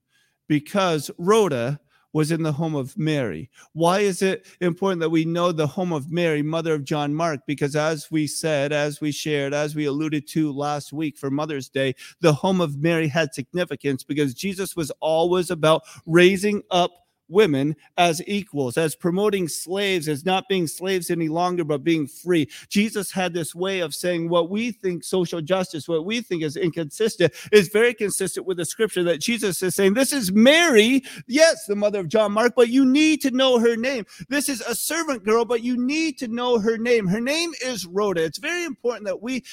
Because 0.48 1.10
Rhoda 1.18 1.78
was 2.14 2.32
in 2.32 2.42
the 2.42 2.52
home 2.52 2.74
of 2.74 2.96
Mary. 2.96 3.50
Why 3.74 3.98
is 3.98 4.22
it 4.22 4.46
important 4.60 5.00
that 5.00 5.10
we 5.10 5.26
know 5.26 5.52
the 5.52 5.66
home 5.66 5.92
of 5.92 6.10
Mary, 6.10 6.42
mother 6.42 6.72
of 6.72 6.84
John 6.84 7.14
Mark? 7.14 7.40
Because 7.46 7.76
as 7.76 8.10
we 8.10 8.26
said, 8.26 8.72
as 8.72 9.02
we 9.02 9.12
shared, 9.12 9.52
as 9.52 9.74
we 9.74 9.84
alluded 9.84 10.26
to 10.28 10.52
last 10.52 10.92
week 10.92 11.18
for 11.18 11.30
Mother's 11.30 11.68
Day, 11.68 11.94
the 12.20 12.32
home 12.32 12.62
of 12.62 12.78
Mary 12.78 13.08
had 13.08 13.34
significance 13.34 14.04
because 14.04 14.32
Jesus 14.32 14.76
was 14.76 14.90
always 15.00 15.50
about 15.50 15.82
raising 16.06 16.62
up 16.70 17.03
women 17.28 17.76
as 17.96 18.22
equals, 18.26 18.76
as 18.76 18.94
promoting 18.94 19.48
slaves, 19.48 20.08
as 20.08 20.24
not 20.24 20.48
being 20.48 20.66
slaves 20.66 21.10
any 21.10 21.28
longer, 21.28 21.64
but 21.64 21.84
being 21.84 22.06
free. 22.06 22.48
Jesus 22.68 23.10
had 23.10 23.32
this 23.32 23.54
way 23.54 23.80
of 23.80 23.94
saying 23.94 24.28
what 24.28 24.50
we 24.50 24.72
think 24.72 25.04
social 25.04 25.40
justice, 25.40 25.88
what 25.88 26.04
we 26.04 26.20
think 26.20 26.42
is 26.42 26.56
inconsistent, 26.56 27.32
is 27.52 27.68
very 27.68 27.94
consistent 27.94 28.46
with 28.46 28.56
the 28.56 28.64
scripture 28.64 29.02
that 29.04 29.20
Jesus 29.20 29.62
is 29.62 29.74
saying, 29.74 29.94
This 29.94 30.12
is 30.12 30.32
Mary, 30.32 31.02
yes, 31.26 31.66
the 31.66 31.76
mother 31.76 32.00
of 32.00 32.08
John 32.08 32.32
Mark, 32.32 32.54
but 32.56 32.68
you 32.68 32.84
need 32.84 33.20
to 33.22 33.30
know 33.30 33.58
her 33.58 33.76
name. 33.76 34.04
This 34.28 34.48
is 34.48 34.60
a 34.62 34.74
servant 34.74 35.24
girl, 35.24 35.44
but 35.44 35.62
you 35.62 35.76
need 35.76 36.18
to 36.18 36.28
know 36.28 36.58
her 36.58 36.78
name. 36.78 37.06
Her 37.06 37.20
name 37.20 37.52
is 37.64 37.86
Rhoda. 37.86 38.22
It's 38.24 38.38
very 38.38 38.64
important 38.64 39.06
that 39.06 39.22
we 39.22 39.44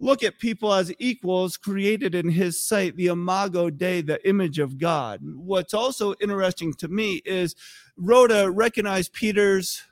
look 0.00 0.22
at 0.22 0.38
people 0.38 0.72
as 0.72 0.92
equals 0.98 1.56
created 1.56 2.14
in 2.14 2.28
his 2.28 2.60
sight, 2.60 2.96
the 2.96 3.06
imago 3.06 3.70
Dei, 3.70 4.00
the 4.00 4.26
image 4.28 4.58
of 4.58 4.78
God. 4.78 5.20
What's 5.22 5.74
also 5.74 6.14
interesting 6.20 6.74
to 6.74 6.88
me 6.88 7.22
is 7.24 7.54
Rhoda 7.96 8.50
recognized 8.50 9.12
Peter's. 9.12 9.82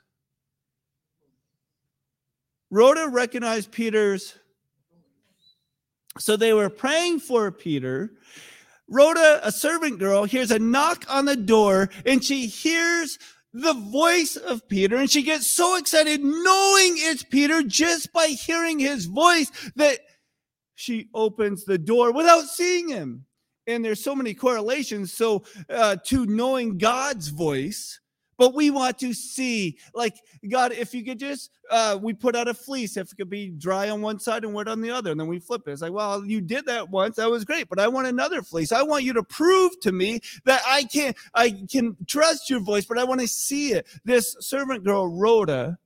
Rhoda 2.70 3.08
recognized 3.08 3.70
Peter's. 3.70 4.34
So 6.18 6.36
they 6.36 6.52
were 6.52 6.70
praying 6.70 7.20
for 7.20 7.50
Peter. 7.50 8.12
Rhoda, 8.88 9.40
a 9.42 9.50
servant 9.52 9.98
girl, 9.98 10.24
hears 10.24 10.50
a 10.50 10.58
knock 10.58 11.06
on 11.08 11.24
the 11.24 11.36
door 11.36 11.88
and 12.04 12.22
she 12.22 12.46
hears 12.46 13.18
the 13.52 13.74
voice 13.74 14.36
of 14.36 14.66
Peter 14.68 14.96
and 14.96 15.10
she 15.10 15.22
gets 15.22 15.46
so 15.46 15.76
excited 15.76 16.22
knowing 16.22 16.94
it's 16.96 17.22
Peter 17.22 17.62
just 17.62 18.12
by 18.12 18.26
hearing 18.26 18.78
his 18.78 19.06
voice 19.06 19.50
that 19.76 20.00
she 20.74 21.08
opens 21.14 21.64
the 21.64 21.78
door 21.78 22.12
without 22.12 22.44
seeing 22.44 22.88
him. 22.88 23.26
And 23.66 23.84
there's 23.84 24.02
so 24.02 24.16
many 24.16 24.34
correlations. 24.34 25.12
So, 25.12 25.44
uh, 25.70 25.96
to 26.06 26.26
knowing 26.26 26.78
God's 26.78 27.28
voice, 27.28 28.00
but 28.42 28.54
we 28.54 28.70
want 28.70 28.98
to 28.98 29.14
see 29.14 29.78
like 29.94 30.16
god 30.50 30.72
if 30.72 30.92
you 30.92 31.04
could 31.04 31.20
just 31.20 31.52
uh 31.70 31.96
we 32.02 32.12
put 32.12 32.34
out 32.34 32.48
a 32.48 32.54
fleece 32.54 32.96
if 32.96 33.12
it 33.12 33.14
could 33.14 33.30
be 33.30 33.50
dry 33.50 33.88
on 33.88 34.02
one 34.02 34.18
side 34.18 34.42
and 34.42 34.52
wet 34.52 34.66
on 34.66 34.80
the 34.80 34.90
other 34.90 35.12
and 35.12 35.20
then 35.20 35.28
we 35.28 35.38
flip 35.38 35.62
it. 35.68 35.70
It's 35.70 35.80
like 35.80 35.92
well 35.92 36.24
you 36.24 36.40
did 36.40 36.66
that 36.66 36.90
once 36.90 37.14
that 37.16 37.30
was 37.30 37.44
great 37.44 37.68
but 37.68 37.78
i 37.78 37.86
want 37.86 38.08
another 38.08 38.42
fleece. 38.42 38.72
I 38.72 38.82
want 38.82 39.04
you 39.04 39.12
to 39.12 39.22
prove 39.22 39.78
to 39.82 39.92
me 39.92 40.18
that 40.44 40.60
i 40.66 40.82
can 40.82 41.14
i 41.34 41.54
can 41.70 41.96
trust 42.08 42.50
your 42.50 42.58
voice 42.58 42.84
but 42.84 42.98
i 42.98 43.04
want 43.04 43.20
to 43.20 43.28
see 43.28 43.74
it. 43.74 43.86
This 44.04 44.34
servant 44.40 44.82
girl 44.82 45.06
rhoda 45.06 45.78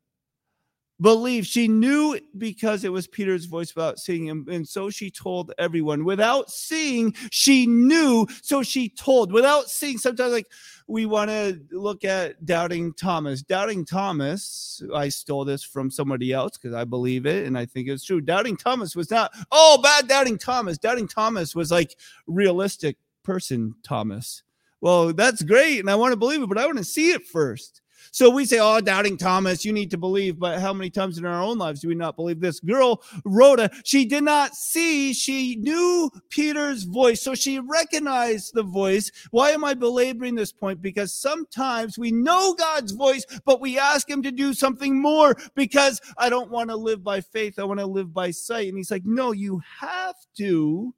believed 1.01 1.47
she 1.47 1.69
knew 1.69 2.19
because 2.39 2.83
it 2.83 2.93
was 2.93 3.07
peter's 3.07 3.45
voice 3.45 3.75
without 3.75 3.99
seeing 3.99 4.27
him 4.27 4.47
and 4.51 4.67
so 4.67 4.89
she 4.89 5.11
told 5.11 5.53
everyone 5.59 6.05
without 6.05 6.51
seeing 6.51 7.15
she 7.31 7.67
knew 7.67 8.27
so 8.41 8.63
she 8.63 8.89
told 8.89 9.31
without 9.31 9.69
seeing 9.69 9.99
sometimes 9.99 10.33
like 10.33 10.47
we 10.89 11.05
want 11.05 11.31
to 11.31 11.61
look 11.73 12.05
at 12.05 12.45
doubting 12.45 12.93
Thomas. 12.95 13.43
Doubting 13.43 13.85
Thomas, 13.85 14.83
I 14.95 15.09
stole 15.09 15.45
this 15.45 15.65
from 15.65 15.91
somebody 15.91 16.33
else 16.33 16.57
because 16.57 16.75
I 16.75 16.85
believe 16.85 17.27
it 17.27 17.47
and 17.47 17.59
I 17.59 17.67
think 17.67 17.89
it's 17.89 18.05
true. 18.05 18.21
Doubting 18.21 18.57
Thomas 18.57 18.95
was 18.95 19.11
not, 19.11 19.33
oh, 19.51 19.81
bad 19.83 20.07
doubting 20.07 20.39
Thomas. 20.39 20.79
Doubting 20.79 21.09
Thomas 21.09 21.55
was 21.55 21.71
like 21.71 21.97
realistic 22.27 22.97
person 23.25 23.75
Thomas. 23.83 24.45
Well, 24.81 25.13
that's 25.13 25.43
great 25.43 25.81
and 25.81 25.91
I 25.91 25.97
want 25.97 26.13
to 26.13 26.19
believe 26.19 26.43
it, 26.43 26.49
but 26.49 26.59
I 26.59 26.67
want 26.67 26.79
to 26.79 26.85
see 26.85 27.11
it 27.11 27.27
first. 27.27 27.83
So 28.17 28.31
we 28.31 28.47
say, 28.47 28.61
Oh, 28.61 28.81
doubting 28.81 29.19
Thomas, 29.19 29.63
you 29.63 29.75
need 29.75 29.91
to 29.91 29.99
believe. 29.99 30.39
But 30.39 30.59
how 30.59 30.73
many 30.73 30.89
times 30.89 31.19
in 31.19 31.27
our 31.27 31.43
own 31.43 31.59
lives 31.59 31.81
do 31.83 31.89
we 31.89 31.95
not 31.95 32.17
believe 32.17 32.41
this? 32.41 32.61
Girl, 32.61 33.03
Rhoda, 33.27 33.71
she 33.85 34.07
did 34.07 34.25
not 34.25 34.55
see, 34.55 35.13
she 35.13 35.57
knew 35.57 36.11
Peter's 36.31 36.85
voice. 36.85 37.21
So 37.21 37.35
she 37.35 37.59
recognized 37.59 38.55
the 38.55 38.63
voice. 38.63 39.13
Why 39.33 39.51
am 39.51 39.65
I 39.65 39.75
belaboring 39.75 40.35
this 40.35 40.51
point? 40.51 40.81
Because 40.81 41.15
sometimes 41.15 41.99
we 41.99 42.11
know 42.11 42.55
God's 42.55 42.93
voice, 42.93 43.27
but 43.45 43.61
we 43.61 43.79
ask 43.79 44.09
him 44.09 44.23
to 44.23 44.33
do 44.33 44.55
something 44.55 44.99
more 44.99 45.37
because 45.55 46.01
I 46.17 46.31
don't 46.31 46.51
want 46.51 46.71
to 46.71 46.77
live 46.77 47.05
by 47.05 47.21
faith. 47.21 47.59
I 47.59 47.65
want 47.65 47.81
to 47.81 47.87
live 47.87 48.15
by 48.15 48.31
sight. 48.31 48.69
And 48.69 48.79
he's 48.79 48.91
like, 48.91 49.05
No, 49.05 49.33
you 49.33 49.61
have 49.79 50.17
to 50.39 50.95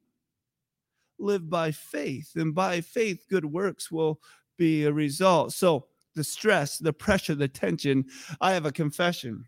live 1.17 1.49
by 1.49 1.71
faith. 1.71 2.31
And 2.37 2.55
by 2.55 2.79
faith, 2.79 3.25
good 3.29 3.43
works 3.43 3.91
will 3.91 4.21
be 4.55 4.85
a 4.85 4.93
result. 4.93 5.51
So, 5.51 5.88
the 6.19 6.23
stress, 6.25 6.77
the 6.77 6.91
pressure, 6.91 7.33
the 7.33 7.47
tension, 7.47 8.03
I 8.41 8.51
have 8.51 8.65
a 8.65 8.73
confession. 8.73 9.45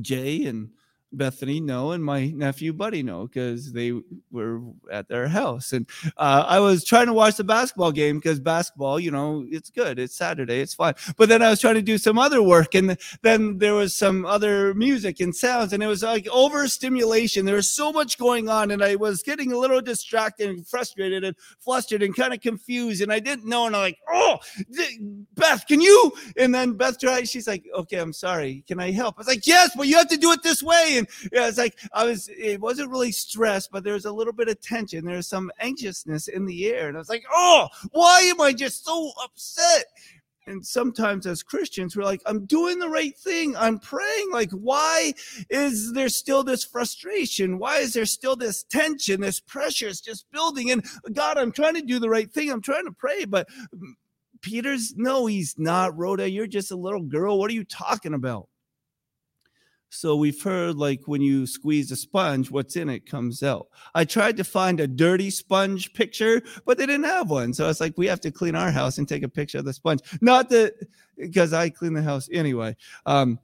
Jay 0.00 0.46
and 0.46 0.70
Bethany 1.16 1.60
know 1.60 1.92
and 1.92 2.04
my 2.04 2.26
nephew 2.26 2.72
Buddy 2.72 3.02
know 3.02 3.26
because 3.26 3.72
they 3.72 3.92
were 4.30 4.60
at 4.90 5.08
their 5.08 5.28
house. 5.28 5.72
And 5.72 5.88
uh, 6.16 6.44
I 6.46 6.60
was 6.60 6.84
trying 6.84 7.06
to 7.06 7.12
watch 7.12 7.36
the 7.36 7.44
basketball 7.44 7.92
game 7.92 8.18
because 8.18 8.40
basketball, 8.40 8.98
you 9.00 9.10
know, 9.10 9.44
it's 9.48 9.70
good. 9.70 9.98
It's 9.98 10.16
Saturday. 10.16 10.60
It's 10.60 10.74
fine. 10.74 10.94
But 11.16 11.28
then 11.28 11.42
I 11.42 11.50
was 11.50 11.60
trying 11.60 11.74
to 11.74 11.82
do 11.82 11.98
some 11.98 12.18
other 12.18 12.42
work 12.42 12.74
and 12.74 12.96
then 13.22 13.58
there 13.58 13.74
was 13.74 13.94
some 13.94 14.24
other 14.24 14.74
music 14.74 15.20
and 15.20 15.34
sounds 15.34 15.72
and 15.72 15.82
it 15.82 15.86
was 15.86 16.02
like 16.02 16.26
overstimulation. 16.28 17.44
There 17.44 17.56
was 17.56 17.70
so 17.70 17.92
much 17.92 18.18
going 18.18 18.48
on 18.48 18.70
and 18.70 18.82
I 18.82 18.96
was 18.96 19.22
getting 19.22 19.52
a 19.52 19.58
little 19.58 19.80
distracted 19.80 20.48
and 20.48 20.66
frustrated 20.66 21.24
and 21.24 21.36
flustered 21.60 22.02
and 22.02 22.14
kind 22.14 22.32
of 22.32 22.40
confused. 22.40 23.02
And 23.02 23.12
I 23.12 23.18
didn't 23.18 23.46
know. 23.46 23.66
And 23.66 23.76
I'm 23.76 23.82
like, 23.82 23.98
oh, 24.10 24.38
Beth, 25.34 25.66
can 25.66 25.80
you? 25.80 26.12
And 26.36 26.54
then 26.54 26.72
Beth 26.72 26.98
tried, 26.98 27.28
she's 27.28 27.46
like, 27.46 27.64
okay, 27.74 27.98
I'm 27.98 28.12
sorry. 28.12 28.64
Can 28.66 28.80
I 28.80 28.90
help? 28.90 29.16
I 29.16 29.20
was 29.20 29.28
like, 29.28 29.46
yes, 29.46 29.72
but 29.76 29.86
you 29.86 29.96
have 29.96 30.08
to 30.08 30.16
do 30.16 30.32
it 30.32 30.42
this 30.42 30.62
way. 30.62 31.03
Yeah, 31.32 31.48
it's 31.48 31.58
like 31.58 31.78
I 31.92 32.04
was. 32.04 32.28
It 32.28 32.60
wasn't 32.60 32.90
really 32.90 33.12
stress, 33.12 33.68
but 33.68 33.84
there 33.84 33.94
was 33.94 34.06
a 34.06 34.12
little 34.12 34.32
bit 34.32 34.48
of 34.48 34.60
tension. 34.60 35.04
There 35.04 35.16
was 35.16 35.26
some 35.26 35.50
anxiousness 35.60 36.28
in 36.28 36.46
the 36.46 36.66
air, 36.66 36.88
and 36.88 36.96
I 36.96 37.00
was 37.00 37.08
like, 37.08 37.24
"Oh, 37.32 37.68
why 37.92 38.20
am 38.20 38.40
I 38.40 38.52
just 38.52 38.84
so 38.84 39.12
upset?" 39.22 39.86
And 40.46 40.64
sometimes 40.64 41.26
as 41.26 41.42
Christians, 41.42 41.96
we're 41.96 42.04
like, 42.04 42.20
I'm 42.26 42.44
doing 42.44 42.78
the 42.78 42.88
right 42.88 43.16
thing. 43.16 43.56
I'm 43.56 43.78
praying. 43.78 44.30
Like, 44.30 44.50
why 44.50 45.14
is 45.48 45.92
there 45.94 46.10
still 46.10 46.44
this 46.44 46.64
frustration? 46.64 47.58
Why 47.58 47.78
is 47.78 47.94
there 47.94 48.04
still 48.04 48.36
this 48.36 48.62
tension, 48.64 49.20
this 49.22 49.40
pressure 49.40 49.88
is 49.88 50.02
just 50.02 50.30
building? 50.32 50.70
And 50.70 50.84
God, 51.14 51.38
I'm 51.38 51.52
trying 51.52 51.74
to 51.74 51.82
do 51.82 51.98
the 51.98 52.10
right 52.10 52.30
thing. 52.30 52.50
I'm 52.50 52.60
trying 52.60 52.84
to 52.84 52.92
pray. 52.92 53.24
But 53.24 53.48
Peter's, 54.42 54.94
no, 54.96 55.24
he's 55.26 55.58
not. 55.58 55.96
Rhoda, 55.96 56.28
you're 56.28 56.46
just 56.46 56.70
a 56.70 56.76
little 56.76 57.02
girl. 57.02 57.38
What 57.38 57.50
are 57.50 57.54
you 57.54 57.64
talking 57.64 58.12
about? 58.12 58.48
So 59.94 60.16
we've 60.16 60.42
heard 60.42 60.76
like 60.76 61.02
when 61.06 61.22
you 61.22 61.46
squeeze 61.46 61.90
a 61.90 61.96
sponge, 61.96 62.50
what's 62.50 62.76
in 62.76 62.88
it 62.88 63.06
comes 63.06 63.42
out. 63.42 63.68
I 63.94 64.04
tried 64.04 64.36
to 64.38 64.44
find 64.44 64.80
a 64.80 64.88
dirty 64.88 65.30
sponge 65.30 65.92
picture, 65.94 66.42
but 66.66 66.78
they 66.78 66.86
didn't 66.86 67.04
have 67.04 67.30
one. 67.30 67.54
So 67.54 67.64
I 67.64 67.68
was 67.68 67.80
like, 67.80 67.96
we 67.96 68.06
have 68.06 68.20
to 68.22 68.30
clean 68.30 68.56
our 68.56 68.70
house 68.70 68.98
and 68.98 69.08
take 69.08 69.22
a 69.22 69.28
picture 69.28 69.58
of 69.58 69.64
the 69.64 69.72
sponge. 69.72 70.00
Not 70.20 70.50
that 70.50 70.74
because 71.16 71.52
I 71.52 71.70
clean 71.70 71.94
the 71.94 72.02
house 72.02 72.28
anyway. 72.32 72.76
Um, 73.06 73.38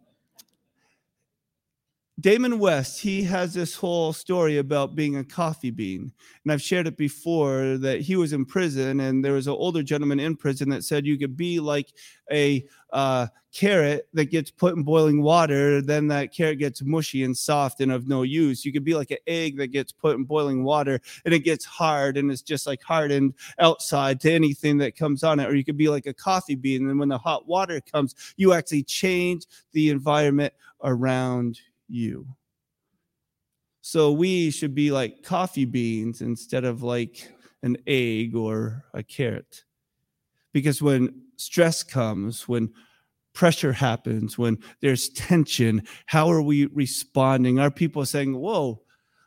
Damon 2.20 2.59
West, 2.59 3.00
he 3.00 3.22
has 3.22 3.54
this 3.54 3.74
whole 3.74 4.12
story 4.12 4.59
about 4.59 4.94
being 4.94 5.16
a 5.16 5.24
coffee 5.24 5.70
bean. 5.70 6.12
And 6.44 6.52
I've 6.52 6.61
shared 6.61 6.87
it 6.87 6.96
before 6.96 7.78
that 7.78 8.00
he 8.00 8.16
was 8.16 8.33
in 8.33 8.44
prison, 8.44 9.00
and 9.00 9.24
there 9.24 9.33
was 9.33 9.46
an 9.46 9.54
older 9.54 9.83
gentleman 9.83 10.20
in 10.20 10.37
prison 10.37 10.68
that 10.70 10.85
said 10.85 11.06
you 11.06 11.16
could 11.16 11.37
be 11.37 11.61
like 11.61 11.92
a 12.30 12.66
uh, 12.92 13.28
carrot 13.52 14.09
that 14.12 14.26
gets 14.26 14.50
put 14.50 14.76
in 14.76 14.83
boiling 14.83 15.22
water, 15.22 15.80
then 15.80 16.09
that 16.09 16.35
carrot 16.35 16.59
gets 16.59 16.83
mushy 16.83 17.22
and 17.22 17.37
soft 17.37 17.80
and 17.80 17.92
of 17.92 18.09
no 18.09 18.22
use. 18.22 18.64
You 18.64 18.72
could 18.72 18.85
be 18.85 18.94
like 18.94 19.12
an 19.12 19.18
egg 19.26 19.56
that 19.59 19.68
gets 19.68 19.92
put 19.92 20.16
in 20.16 20.24
boiling 20.24 20.64
water 20.64 21.00
and 21.24 21.33
it 21.33 21.40
gets 21.40 21.64
hard 21.64 22.16
and 22.16 22.30
it's 22.30 22.42
just 22.42 22.66
like 22.66 22.83
hardened 22.83 23.35
outside 23.59 24.20
to 24.20 24.33
anything 24.33 24.78
that 24.78 24.96
comes 24.96 25.22
on 25.22 25.40
it. 25.40 25.48
Or 25.48 25.54
you 25.54 25.64
could 25.64 25.78
be 25.78 25.88
like 25.88 26.06
a 26.06 26.14
coffee 26.14 26.56
bean, 26.56 26.88
and 26.88 26.98
when 26.98 27.09
the 27.09 27.18
hot 27.18 27.46
water 27.46 27.80
comes, 27.80 28.14
you 28.37 28.52
actually 28.52 28.83
change 28.83 29.46
the 29.72 29.90
environment 29.90 30.52
around 30.83 31.61
you. 31.90 32.26
So 33.83 34.12
we 34.12 34.50
should 34.50 34.74
be 34.74 34.90
like 34.90 35.22
coffee 35.22 35.64
beans 35.64 36.20
instead 36.20 36.64
of 36.64 36.83
like 36.83 37.29
an 37.62 37.76
egg 37.87 38.35
or 38.35 38.85
a 38.94 39.03
carrot. 39.03 39.64
Because 40.53 40.83
when 40.83 41.22
stress 41.37 41.83
comes, 41.83 42.46
when 42.48 42.72
pressure 43.33 43.72
happens, 43.72 44.37
when 44.37 44.59
there's 44.81 45.09
tension, 45.11 45.83
how 46.07 46.31
are 46.31 46.42
we 46.42 46.66
responding? 46.66 47.59
Are 47.59 47.70
people 47.70 48.05
saying, 48.05 48.37
Whoa, 48.37 48.83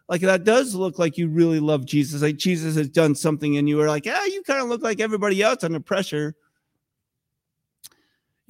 like 0.08 0.22
that 0.22 0.44
does 0.44 0.76
look 0.76 1.00
like 1.00 1.18
you 1.18 1.30
really 1.30 1.60
love 1.60 1.86
Jesus? 1.86 2.22
Like 2.22 2.38
Jesus 2.38 2.76
has 2.76 2.90
done 2.90 3.16
something 3.16 3.58
and 3.58 3.68
you 3.68 3.80
are 3.82 3.88
like, 3.88 4.06
Yeah, 4.06 4.24
you 4.26 4.44
kind 4.44 4.62
of 4.62 4.70
look 4.70 4.84
like 4.84 5.00
everybody 5.00 5.42
else 5.42 5.64
under 5.64 5.80
pressure. 5.80 6.36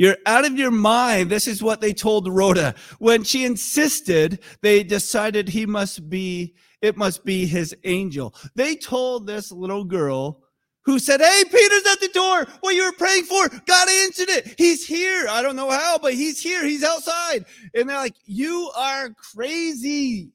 You're 0.04 0.18
out 0.26 0.44
of 0.44 0.58
your 0.58 0.70
mind. 0.70 1.30
This 1.30 1.48
is 1.48 1.64
what 1.64 1.80
they 1.80 1.94
told 1.94 2.28
Rhoda. 2.28 2.76
When 3.00 3.24
she 3.24 3.46
insisted, 3.46 4.44
they 4.60 4.84
decided 4.84 5.48
he 5.48 5.66
must 5.66 6.10
be, 6.10 6.56
it 6.82 6.98
must 6.98 7.24
be 7.24 7.46
his 7.46 7.74
angel. 7.86 8.36
They 8.54 8.76
told 8.76 9.26
this 9.26 9.50
little 9.50 9.86
girl 9.86 10.44
who 10.84 11.00
said, 11.00 11.22
Hey, 11.22 11.44
Peter's 11.46 11.86
at 11.90 12.02
the 12.02 12.10
door. 12.10 12.46
What 12.60 12.76
you 12.76 12.84
were 12.84 12.92
praying 12.92 13.24
for, 13.24 13.48
God 13.48 13.88
answered 13.90 14.28
it. 14.28 14.56
He's 14.58 14.86
here. 14.86 15.28
I 15.30 15.42
don't 15.42 15.56
know 15.56 15.70
how, 15.70 15.98
but 16.00 16.16
he's 16.16 16.42
here. 16.42 16.66
He's 16.66 16.84
outside. 16.84 17.46
And 17.74 17.90
they're 17.90 17.96
like, 17.96 18.18
You 18.26 18.72
are 18.76 19.10
crazy. 19.12 20.34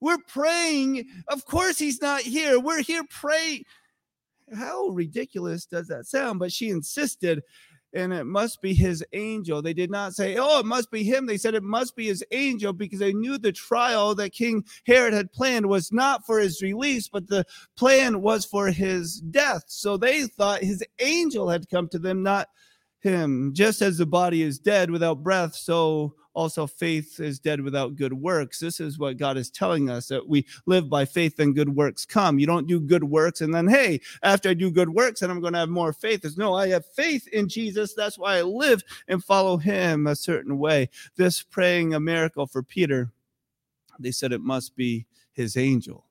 We're 0.00 0.18
praying. 0.28 1.06
Of 1.28 1.46
course, 1.46 1.78
he's 1.78 2.02
not 2.02 2.20
here. 2.20 2.60
We're 2.60 2.82
here 2.82 3.04
praying. 3.08 3.64
how 4.54 4.88
ridiculous 4.88 5.64
does 5.64 5.88
that 5.88 6.04
sound? 6.04 6.40
But 6.40 6.52
she 6.52 6.68
insisted, 6.68 7.42
and 7.98 8.12
it 8.12 8.24
must 8.24 8.62
be 8.62 8.72
his 8.74 9.04
angel. 9.12 9.60
They 9.60 9.74
did 9.74 9.90
not 9.90 10.14
say, 10.14 10.36
Oh, 10.38 10.60
it 10.60 10.66
must 10.66 10.90
be 10.90 11.02
him. 11.02 11.26
They 11.26 11.36
said 11.36 11.54
it 11.54 11.62
must 11.62 11.96
be 11.96 12.06
his 12.06 12.24
angel 12.30 12.72
because 12.72 13.00
they 13.00 13.12
knew 13.12 13.38
the 13.38 13.52
trial 13.52 14.14
that 14.14 14.32
King 14.32 14.64
Herod 14.86 15.12
had 15.12 15.32
planned 15.32 15.66
was 15.66 15.92
not 15.92 16.24
for 16.24 16.38
his 16.38 16.62
release, 16.62 17.08
but 17.08 17.28
the 17.28 17.44
plan 17.76 18.22
was 18.22 18.44
for 18.44 18.68
his 18.68 19.20
death. 19.20 19.64
So 19.66 19.96
they 19.96 20.24
thought 20.24 20.60
his 20.62 20.82
angel 21.00 21.48
had 21.48 21.68
come 21.68 21.88
to 21.88 21.98
them, 21.98 22.22
not 22.22 22.48
him. 23.00 23.52
Just 23.54 23.82
as 23.82 23.98
the 23.98 24.06
body 24.06 24.42
is 24.42 24.58
dead 24.58 24.90
without 24.90 25.22
breath, 25.22 25.54
so 25.54 26.14
also 26.34 26.66
faith 26.66 27.20
is 27.20 27.38
dead 27.38 27.60
without 27.60 27.96
good 27.96 28.12
works. 28.12 28.58
This 28.58 28.80
is 28.80 28.98
what 28.98 29.16
God 29.16 29.36
is 29.36 29.50
telling 29.50 29.90
us 29.90 30.08
that 30.08 30.28
we 30.28 30.46
live 30.66 30.88
by 30.88 31.04
faith 31.04 31.38
and 31.40 31.54
good 31.54 31.68
works 31.68 32.04
come. 32.04 32.38
You 32.38 32.46
don't 32.46 32.66
do 32.66 32.80
good 32.80 33.04
works 33.04 33.40
and 33.40 33.52
then, 33.54 33.66
hey, 33.66 34.00
after 34.22 34.50
I 34.50 34.54
do 34.54 34.70
good 34.70 34.90
works, 34.90 35.22
and 35.22 35.32
I'm 35.32 35.40
going 35.40 35.52
to 35.54 35.58
have 35.58 35.68
more 35.68 35.92
faith. 35.92 36.24
It's 36.24 36.36
no, 36.36 36.54
I 36.54 36.68
have 36.68 36.86
faith 36.86 37.26
in 37.28 37.48
Jesus. 37.48 37.94
That's 37.94 38.18
why 38.18 38.36
I 38.36 38.42
live 38.42 38.82
and 39.08 39.22
follow 39.24 39.56
him 39.56 40.06
a 40.06 40.16
certain 40.16 40.58
way. 40.58 40.90
This 41.16 41.42
praying 41.42 41.94
a 41.94 42.00
miracle 42.00 42.46
for 42.46 42.62
Peter, 42.62 43.10
they 43.98 44.12
said 44.12 44.32
it 44.32 44.40
must 44.40 44.76
be 44.76 45.06
his 45.32 45.56
angel. 45.56 46.04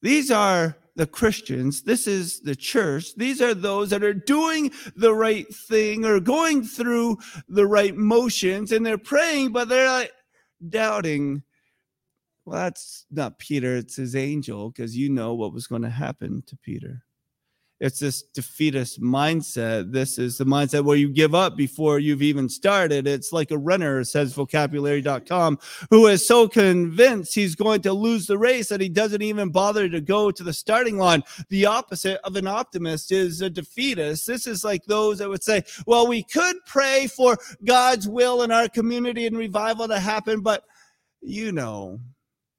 These 0.00 0.30
are 0.30 0.76
the 0.96 1.06
Christians, 1.06 1.82
this 1.82 2.06
is 2.06 2.40
the 2.40 2.56
church. 2.56 3.14
These 3.16 3.42
are 3.42 3.54
those 3.54 3.90
that 3.90 4.04
are 4.04 4.14
doing 4.14 4.70
the 4.96 5.14
right 5.14 5.46
thing 5.52 6.04
or 6.04 6.20
going 6.20 6.62
through 6.64 7.18
the 7.48 7.66
right 7.66 7.96
motions 7.96 8.72
and 8.72 8.84
they're 8.84 8.98
praying, 8.98 9.52
but 9.52 9.68
they're 9.68 9.90
like 9.90 10.12
doubting. 10.68 11.42
Well, 12.44 12.58
that's 12.58 13.06
not 13.10 13.38
Peter, 13.38 13.76
it's 13.76 13.96
his 13.96 14.14
angel, 14.14 14.70
because 14.70 14.96
you 14.96 15.08
know 15.08 15.34
what 15.34 15.52
was 15.54 15.66
going 15.66 15.82
to 15.82 15.90
happen 15.90 16.42
to 16.46 16.56
Peter. 16.56 17.03
It's 17.80 17.98
this 17.98 18.22
defeatist 18.22 19.02
mindset. 19.02 19.92
This 19.92 20.16
is 20.16 20.38
the 20.38 20.44
mindset 20.44 20.84
where 20.84 20.96
you 20.96 21.08
give 21.08 21.34
up 21.34 21.56
before 21.56 21.98
you've 21.98 22.22
even 22.22 22.48
started. 22.48 23.08
It's 23.08 23.32
like 23.32 23.50
a 23.50 23.58
runner, 23.58 24.04
says 24.04 24.32
vocabulary.com, 24.32 25.58
who 25.90 26.06
is 26.06 26.26
so 26.26 26.48
convinced 26.48 27.34
he's 27.34 27.56
going 27.56 27.82
to 27.82 27.92
lose 27.92 28.26
the 28.26 28.38
race 28.38 28.68
that 28.68 28.80
he 28.80 28.88
doesn't 28.88 29.22
even 29.22 29.50
bother 29.50 29.88
to 29.88 30.00
go 30.00 30.30
to 30.30 30.42
the 30.44 30.52
starting 30.52 30.98
line. 30.98 31.24
The 31.48 31.66
opposite 31.66 32.20
of 32.22 32.36
an 32.36 32.46
optimist 32.46 33.10
is 33.10 33.40
a 33.40 33.50
defeatist. 33.50 34.26
This 34.26 34.46
is 34.46 34.62
like 34.64 34.84
those 34.84 35.18
that 35.18 35.28
would 35.28 35.42
say, 35.42 35.64
well, 35.84 36.06
we 36.06 36.22
could 36.22 36.56
pray 36.66 37.08
for 37.08 37.36
God's 37.64 38.06
will 38.06 38.42
in 38.42 38.52
our 38.52 38.68
community 38.68 39.26
and 39.26 39.36
revival 39.36 39.88
to 39.88 39.98
happen, 39.98 40.40
but 40.40 40.64
you 41.20 41.52
know, 41.52 41.98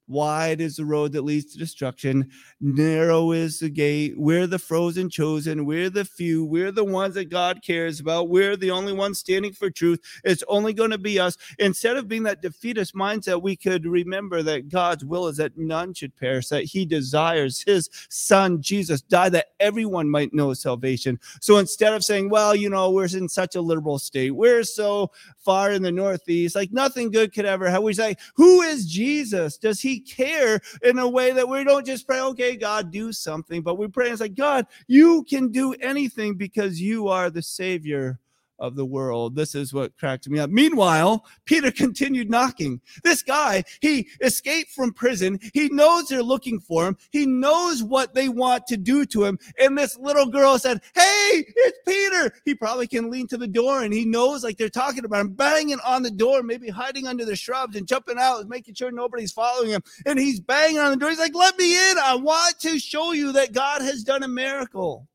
Wide 0.07 0.61
is 0.61 0.75
the 0.75 0.85
road 0.85 1.13
that 1.13 1.23
leads 1.23 1.51
to 1.53 1.57
destruction. 1.57 2.29
Narrow 2.61 3.31
is 3.31 3.59
the 3.59 3.69
gate. 3.69 4.13
We're 4.17 4.45
the 4.45 4.59
frozen 4.59 5.09
chosen. 5.09 5.65
We're 5.65 5.89
the 5.89 6.05
few. 6.05 6.45
We're 6.45 6.71
the 6.71 6.83
ones 6.83 7.15
that 7.15 7.31
God 7.31 7.63
cares 7.63 7.99
about. 7.99 8.29
We're 8.29 8.55
the 8.55 8.69
only 8.69 8.93
ones 8.93 9.19
standing 9.19 9.51
for 9.53 9.71
truth. 9.71 9.99
It's 10.23 10.43
only 10.47 10.73
going 10.73 10.91
to 10.91 10.99
be 10.99 11.19
us. 11.19 11.37
Instead 11.57 11.97
of 11.97 12.07
being 12.07 12.23
that 12.23 12.41
defeatist 12.41 12.93
mindset, 12.93 13.41
we 13.41 13.55
could 13.55 13.85
remember 13.85 14.43
that 14.43 14.69
God's 14.69 15.03
will 15.03 15.27
is 15.27 15.37
that 15.37 15.57
none 15.57 15.93
should 15.93 16.15
perish, 16.15 16.49
that 16.49 16.65
He 16.65 16.85
desires 16.85 17.63
His 17.63 17.89
Son, 18.09 18.61
Jesus, 18.61 19.01
die 19.01 19.29
that 19.29 19.53
everyone 19.59 20.09
might 20.09 20.33
know 20.33 20.53
salvation. 20.53 21.19
So 21.41 21.57
instead 21.57 21.93
of 21.93 22.03
saying, 22.03 22.29
well, 22.29 22.55
you 22.55 22.69
know, 22.69 22.91
we're 22.91 23.05
in 23.05 23.29
such 23.29 23.55
a 23.55 23.61
liberal 23.61 23.97
state, 23.97 24.31
we're 24.31 24.63
so 24.63 25.11
far 25.39 25.71
in 25.71 25.81
the 25.81 25.91
Northeast, 25.91 26.55
like 26.55 26.71
nothing 26.71 27.09
good 27.11 27.33
could 27.33 27.45
ever 27.45 27.69
happen, 27.69 27.85
we 27.85 27.93
say, 27.93 28.15
who 28.35 28.61
is 28.61 28.85
Jesus? 28.85 29.57
Does 29.57 29.79
He 29.79 29.94
care 29.99 30.59
in 30.83 30.99
a 30.99 31.07
way 31.07 31.31
that 31.31 31.47
we 31.47 31.63
don't 31.63 31.85
just 31.85 32.07
pray, 32.07 32.21
okay, 32.21 32.55
God, 32.55 32.91
do 32.91 33.11
something, 33.11 33.61
but 33.61 33.77
we 33.77 33.87
pray 33.87 34.09
and 34.09 34.17
say, 34.17 34.29
God, 34.29 34.65
you 34.87 35.23
can 35.29 35.51
do 35.51 35.73
anything 35.81 36.35
because 36.35 36.81
you 36.81 37.07
are 37.07 37.29
the 37.29 37.41
Savior 37.41 38.19
of 38.59 38.75
the 38.75 38.85
world. 38.85 39.35
This 39.35 39.55
is 39.55 39.73
what 39.73 39.97
cracked 39.97 40.29
me 40.29 40.39
up. 40.39 40.49
Meanwhile, 40.49 41.25
Peter 41.45 41.71
continued 41.71 42.29
knocking. 42.29 42.81
This 43.03 43.21
guy, 43.21 43.63
he 43.81 44.07
escaped 44.21 44.71
from 44.71 44.93
prison. 44.93 45.39
He 45.53 45.69
knows 45.69 46.07
they're 46.07 46.23
looking 46.23 46.59
for 46.59 46.87
him. 46.87 46.97
He 47.11 47.25
knows 47.25 47.83
what 47.83 48.13
they 48.13 48.29
want 48.29 48.67
to 48.67 48.77
do 48.77 49.05
to 49.07 49.25
him. 49.25 49.39
And 49.59 49.77
this 49.77 49.97
little 49.97 50.27
girl 50.27 50.57
said, 50.57 50.81
Hey, 50.93 51.45
it's 51.47 51.79
Peter. 51.85 52.33
He 52.45 52.55
probably 52.55 52.87
can 52.87 53.09
lean 53.09 53.27
to 53.27 53.37
the 53.37 53.47
door 53.47 53.83
and 53.83 53.93
he 53.93 54.05
knows 54.05 54.43
like 54.43 54.57
they're 54.57 54.69
talking 54.69 55.05
about 55.05 55.21
him, 55.21 55.33
banging 55.33 55.79
on 55.85 56.03
the 56.03 56.11
door, 56.11 56.43
maybe 56.43 56.69
hiding 56.69 57.07
under 57.07 57.25
the 57.25 57.35
shrubs 57.35 57.75
and 57.75 57.87
jumping 57.87 58.17
out, 58.19 58.47
making 58.47 58.75
sure 58.75 58.91
nobody's 58.91 59.31
following 59.31 59.69
him. 59.69 59.81
And 60.05 60.19
he's 60.19 60.39
banging 60.39 60.79
on 60.79 60.91
the 60.91 60.97
door. 60.97 61.09
He's 61.09 61.19
like, 61.19 61.35
Let 61.35 61.57
me 61.57 61.91
in. 61.91 61.97
I 61.97 62.15
want 62.15 62.59
to 62.61 62.79
show 62.79 63.11
you 63.11 63.31
that 63.33 63.53
God 63.53 63.81
has 63.81 64.03
done 64.03 64.23
a 64.23 64.27
miracle 64.27 65.07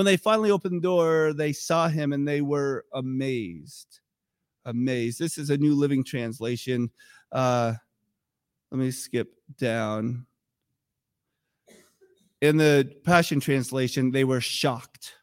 when 0.00 0.06
they 0.06 0.16
finally 0.16 0.50
opened 0.50 0.78
the 0.78 0.80
door, 0.80 1.34
they 1.34 1.52
saw 1.52 1.86
him 1.86 2.14
and 2.14 2.26
they 2.26 2.40
were 2.40 2.86
amazed. 2.94 4.00
Amazed. 4.64 5.18
This 5.18 5.36
is 5.36 5.50
a 5.50 5.58
New 5.58 5.74
Living 5.74 6.02
Translation. 6.02 6.90
Uh, 7.30 7.74
let 8.70 8.78
me 8.78 8.92
skip 8.92 9.34
down. 9.58 10.24
In 12.40 12.56
the 12.56 12.90
Passion 13.04 13.40
Translation, 13.40 14.10
they 14.10 14.24
were 14.24 14.40
shocked. 14.40 15.16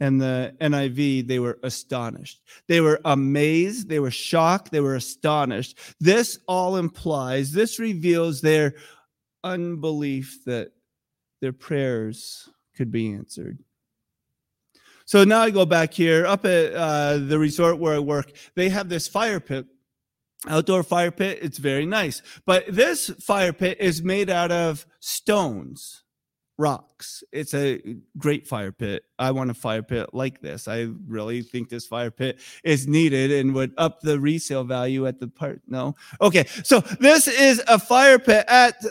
And 0.00 0.20
the 0.20 0.54
NIV, 0.60 1.26
they 1.26 1.38
were 1.38 1.58
astonished. 1.62 2.42
They 2.68 2.82
were 2.82 3.00
amazed. 3.06 3.88
They 3.88 4.00
were 4.00 4.10
shocked. 4.10 4.70
They 4.70 4.80
were 4.80 4.96
astonished. 4.96 5.78
This 5.98 6.40
all 6.46 6.76
implies, 6.76 7.52
this 7.52 7.78
reveals 7.78 8.42
their 8.42 8.74
unbelief 9.42 10.44
that 10.44 10.72
their 11.40 11.54
prayers 11.54 12.50
could 12.76 12.92
be 12.92 13.10
answered. 13.10 13.60
So 15.04 15.24
now 15.24 15.40
I 15.40 15.50
go 15.50 15.66
back 15.66 15.92
here 15.92 16.26
up 16.26 16.44
at 16.44 16.72
uh, 16.74 17.18
the 17.18 17.38
resort 17.38 17.78
where 17.78 17.94
I 17.94 17.98
work. 17.98 18.32
They 18.54 18.70
have 18.70 18.88
this 18.88 19.06
fire 19.06 19.40
pit, 19.40 19.66
outdoor 20.48 20.82
fire 20.82 21.10
pit. 21.10 21.38
It's 21.42 21.58
very 21.58 21.86
nice. 21.86 22.22
But 22.46 22.64
this 22.68 23.10
fire 23.20 23.52
pit 23.52 23.78
is 23.80 24.02
made 24.02 24.30
out 24.30 24.50
of 24.50 24.86
stones, 25.00 26.04
rocks. 26.56 27.22
It's 27.32 27.52
a 27.52 27.96
great 28.16 28.46
fire 28.46 28.72
pit. 28.72 29.04
I 29.18 29.32
want 29.32 29.50
a 29.50 29.54
fire 29.54 29.82
pit 29.82 30.10
like 30.14 30.40
this. 30.40 30.68
I 30.68 30.88
really 31.06 31.42
think 31.42 31.68
this 31.68 31.86
fire 31.86 32.10
pit 32.10 32.40
is 32.62 32.88
needed 32.88 33.30
and 33.30 33.54
would 33.54 33.74
up 33.76 34.00
the 34.00 34.18
resale 34.18 34.64
value 34.64 35.06
at 35.06 35.20
the 35.20 35.28
part. 35.28 35.60
No. 35.66 35.96
Okay. 36.22 36.46
So 36.64 36.80
this 36.80 37.28
is 37.28 37.62
a 37.68 37.78
fire 37.78 38.18
pit 38.18 38.46
at 38.48 38.82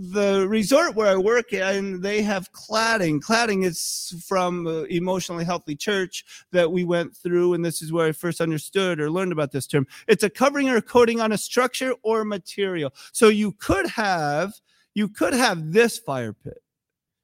the 0.00 0.46
resort 0.48 0.94
where 0.94 1.08
I 1.08 1.16
work 1.16 1.52
and 1.52 2.00
they 2.00 2.22
have 2.22 2.52
cladding. 2.52 3.20
Cladding 3.20 3.64
is 3.64 4.14
from 4.24 4.66
Emotionally 4.90 5.44
Healthy 5.44 5.74
Church 5.74 6.24
that 6.52 6.70
we 6.70 6.84
went 6.84 7.16
through, 7.16 7.54
and 7.54 7.64
this 7.64 7.82
is 7.82 7.92
where 7.92 8.06
I 8.06 8.12
first 8.12 8.40
understood 8.40 9.00
or 9.00 9.10
learned 9.10 9.32
about 9.32 9.50
this 9.50 9.66
term. 9.66 9.88
It's 10.06 10.22
a 10.22 10.30
covering 10.30 10.68
or 10.68 10.80
coating 10.80 11.20
on 11.20 11.32
a 11.32 11.38
structure 11.38 11.94
or 12.02 12.24
material. 12.24 12.94
So 13.12 13.28
you 13.28 13.52
could 13.52 13.86
have 13.88 14.54
you 14.94 15.08
could 15.08 15.34
have 15.34 15.72
this 15.72 15.98
fire 15.98 16.32
pit. 16.32 16.62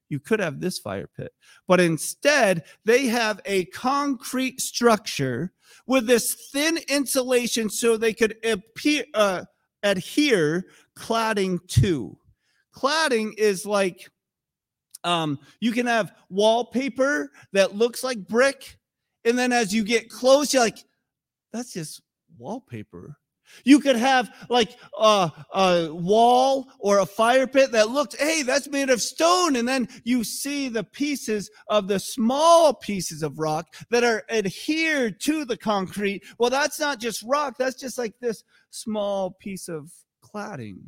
You 0.09 0.19
could 0.19 0.41
have 0.41 0.61
this 0.61 0.79
fire 0.79 1.09
pit, 1.17 1.33
but 1.69 1.81
instead 1.81 2.65
they 2.85 3.07
have 3.07 3.41
a 3.45 3.67
concrete 3.67 4.61
structure 4.61 5.53
with 5.87 6.07
this 6.07 6.35
thin 6.53 6.79
insulation 6.89 7.71
so 7.71 7.97
they 7.97 8.13
could 8.13 8.37
appear, 8.45 9.05
uh, 9.15 9.45
adhere 9.83 10.67
cladding 10.97 11.59
to 11.69 12.17
cladding 12.75 13.33
is 13.39 13.65
like 13.65 14.11
um, 15.05 15.39
you 15.61 15.73
can 15.73 15.87
have 15.87 16.13
wallpaper 16.31 17.31
that 17.53 17.77
looks 17.77 18.03
like 18.03 18.27
brick, 18.27 18.79
and 19.25 19.39
then 19.39 19.53
as 19.53 19.75
you 19.75 19.85
get 19.85 20.09
close, 20.09 20.53
you're 20.53 20.63
like, 20.63 20.79
that's 21.53 21.73
just 21.73 22.03
wallpaper. 22.39 23.17
You 23.65 23.79
could 23.79 23.97
have 23.97 24.31
like 24.49 24.77
a, 24.99 25.31
a, 25.55 25.89
wall 25.93 26.67
or 26.81 26.99
a 26.99 27.07
fire 27.07 27.47
pit 27.47 27.73
that 27.73 27.91
looked, 27.91 28.17
hey, 28.17 28.43
that's 28.43 28.69
made 28.69 28.91
of 28.91 29.01
stone. 29.01 29.55
And 29.57 29.69
then 29.69 29.89
you 30.03 30.25
see 30.25 30.69
the 30.69 30.83
pieces 30.83 31.51
of 31.69 31.87
the 31.87 32.01
small 32.01 32.75
pieces 32.75 33.23
of 33.23 33.39
rock 33.39 33.67
that 33.91 34.03
are 34.03 34.25
adhered 34.31 35.21
to 35.21 35.45
the 35.45 35.57
concrete. 35.57 36.25
Well, 36.39 36.51
that's 36.51 36.81
not 36.81 36.99
just 36.99 37.23
rock, 37.23 37.57
that's 37.59 37.79
just 37.79 37.99
like 37.99 38.15
this 38.19 38.43
small 38.71 39.31
piece 39.31 39.69
of 39.69 39.93
cladding 40.25 40.79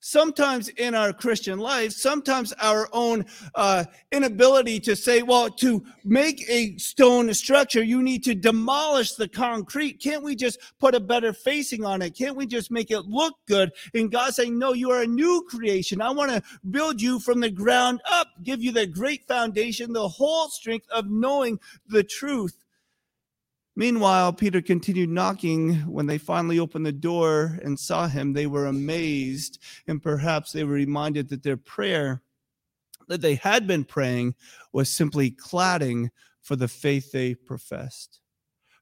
sometimes 0.00 0.68
in 0.68 0.94
our 0.94 1.12
Christian 1.12 1.58
life, 1.58 1.92
sometimes 1.92 2.52
our 2.54 2.88
own 2.92 3.26
uh, 3.54 3.84
inability 4.10 4.80
to 4.80 4.96
say, 4.96 5.22
well, 5.22 5.50
to 5.50 5.84
make 6.04 6.44
a 6.48 6.76
stone 6.78 7.32
structure, 7.34 7.82
you 7.82 8.02
need 8.02 8.24
to 8.24 8.34
demolish 8.34 9.12
the 9.12 9.28
concrete. 9.28 10.02
Can't 10.02 10.24
we 10.24 10.34
just 10.34 10.58
put 10.80 10.94
a 10.94 11.00
better 11.00 11.32
facing 11.32 11.84
on 11.84 12.02
it? 12.02 12.16
Can't 12.16 12.36
we 12.36 12.46
just 12.46 12.70
make 12.70 12.90
it 12.90 13.02
look 13.02 13.34
good? 13.46 13.70
And 13.94 14.10
God 14.10 14.34
saying, 14.34 14.58
no, 14.58 14.72
you 14.72 14.90
are 14.90 15.02
a 15.02 15.06
new 15.06 15.46
creation. 15.48 16.00
I 16.00 16.10
want 16.10 16.30
to 16.32 16.42
build 16.70 17.00
you 17.00 17.20
from 17.20 17.40
the 17.40 17.50
ground 17.50 18.00
up, 18.10 18.28
give 18.42 18.62
you 18.62 18.72
the 18.72 18.86
great 18.86 19.26
foundation, 19.28 19.92
the 19.92 20.08
whole 20.08 20.48
strength 20.48 20.88
of 20.90 21.08
knowing 21.08 21.60
the 21.86 22.02
truth 22.02 22.56
Meanwhile, 23.80 24.34
Peter 24.34 24.60
continued 24.60 25.08
knocking. 25.08 25.76
When 25.90 26.04
they 26.04 26.18
finally 26.18 26.58
opened 26.58 26.84
the 26.84 26.92
door 26.92 27.58
and 27.62 27.80
saw 27.80 28.08
him, 28.08 28.34
they 28.34 28.46
were 28.46 28.66
amazed, 28.66 29.58
and 29.86 30.02
perhaps 30.02 30.52
they 30.52 30.64
were 30.64 30.74
reminded 30.74 31.30
that 31.30 31.42
their 31.42 31.56
prayer 31.56 32.20
that 33.08 33.22
they 33.22 33.36
had 33.36 33.66
been 33.66 33.84
praying 33.84 34.34
was 34.74 34.90
simply 34.90 35.30
cladding 35.30 36.10
for 36.42 36.56
the 36.56 36.68
faith 36.68 37.10
they 37.10 37.34
professed. 37.34 38.20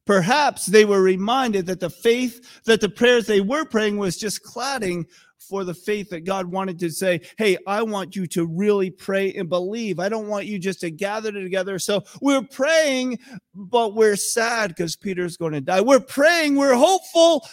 Perhaps 0.09 0.65
they 0.65 0.87
were 0.87 1.03
reminded 1.03 1.67
that 1.67 1.81
the 1.81 1.91
faith, 1.91 2.63
that 2.65 2.81
the 2.81 2.89
prayers 2.89 3.27
they 3.27 3.43
were 3.43 3.67
praying 3.67 3.99
was 3.99 4.17
just 4.17 4.43
cladding 4.43 5.05
for 5.39 5.65
the 5.65 5.75
faith 5.75 6.09
that 6.09 6.25
God 6.25 6.47
wanted 6.47 6.79
to 6.79 6.89
say, 6.89 7.21
Hey, 7.37 7.59
I 7.67 7.83
want 7.83 8.17
you 8.17 8.27
to 8.29 8.47
really 8.47 8.89
pray 8.89 9.35
and 9.35 9.51
believe. 9.51 10.01
I 10.01 10.09
don't 10.09 10.27
want 10.27 10.47
you 10.47 10.59
just 10.59 10.81
to 10.81 10.91
gather 10.91 11.31
together. 11.31 11.79
So 11.79 12.05
we're 12.23 12.41
praying, 12.41 13.19
but 13.55 13.95
we're 13.95 14.17
sad 14.17 14.69
because 14.69 14.97
Peter's 14.97 15.37
going 15.37 15.53
to 15.53 15.61
die. 15.61 15.83
We're 15.83 16.01
praying, 16.01 16.57
we're 16.57 16.75
hopeful, 16.75 17.47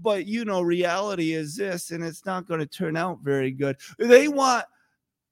but 0.00 0.26
you 0.26 0.44
know, 0.44 0.62
reality 0.62 1.34
is 1.34 1.54
this, 1.54 1.92
and 1.92 2.02
it's 2.02 2.26
not 2.26 2.48
going 2.48 2.58
to 2.58 2.66
turn 2.66 2.96
out 2.96 3.20
very 3.22 3.52
good. 3.52 3.76
They 4.00 4.26
want 4.26 4.64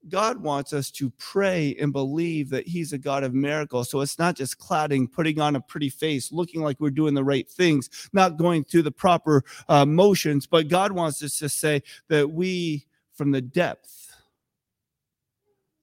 God 0.07 0.41
wants 0.41 0.71
us 0.71 0.89
to 0.91 1.09
pray 1.17 1.75
and 1.79 1.91
believe 1.91 2.49
that 2.49 2.67
He's 2.67 2.93
a 2.93 2.97
God 2.97 3.23
of 3.23 3.33
miracles. 3.33 3.89
So 3.89 3.99
it's 4.01 4.17
not 4.17 4.35
just 4.35 4.57
cladding, 4.57 5.11
putting 5.11 5.41
on 5.41 5.55
a 5.55 5.61
pretty 5.61 5.89
face, 5.89 6.31
looking 6.31 6.61
like 6.61 6.79
we're 6.79 6.89
doing 6.89 7.13
the 7.13 7.23
right 7.23 7.49
things, 7.49 7.89
not 8.13 8.37
going 8.37 8.63
through 8.63 8.83
the 8.83 8.91
proper 8.91 9.43
uh, 9.67 9.85
motions, 9.85 10.47
but 10.47 10.69
God 10.69 10.93
wants 10.93 11.21
us 11.21 11.37
to 11.39 11.49
say 11.49 11.83
that 12.07 12.31
we, 12.31 12.85
from 13.13 13.31
the 13.31 13.41
depth, 13.41 14.15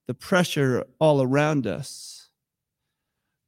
the 0.07 0.15
pressure 0.15 0.85
all 0.99 1.21
around 1.21 1.67
us, 1.67 2.29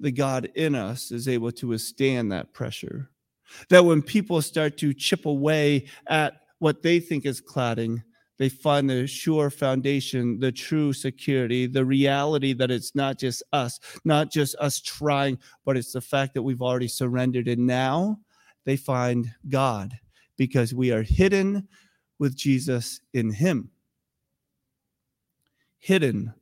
the 0.01 0.13
God 0.13 0.51
in 0.55 0.75
us 0.75 1.11
is 1.11 1.29
able 1.29 1.53
to 1.53 1.69
withstand 1.69 2.31
that 2.31 2.53
pressure. 2.53 3.11
That 3.71 3.85
when 3.85 4.03
people 4.03 4.43
start 4.43 4.77
to 4.79 4.93
chip 4.93 5.25
away 5.25 5.87
at 6.07 6.43
what 6.59 6.83
they 6.83 7.01
think 7.01 7.25
is 7.25 7.41
cladding, 7.41 8.03
they 8.39 8.49
find 8.49 8.89
the 8.89 9.07
sure 9.07 9.51
foundation, 9.51 10.39
the 10.39 10.53
true 10.53 10.93
security, 10.93 11.67
the 11.67 11.85
reality 11.85 12.53
that 12.53 12.71
it's 12.71 12.95
not 12.95 13.19
just 13.19 13.43
us, 13.53 13.81
not 14.05 14.31
just 14.31 14.55
us 14.61 14.81
trying, 14.81 15.39
but 15.65 15.77
it's 15.77 15.93
the 15.93 16.01
fact 16.01 16.35
that 16.35 16.43
we've 16.43 16.63
already 16.63 16.89
surrendered. 16.89 17.49
And 17.49 17.67
now 17.67 18.21
they 18.65 18.77
find 18.77 19.33
God 19.49 19.99
because 20.37 20.73
we 20.73 20.93
are 20.93 21.03
hidden 21.03 21.67
with 22.21 22.37
Jesus 22.37 23.01
in 23.13 23.33
Him. 23.33 23.71
Hidden 25.79 26.33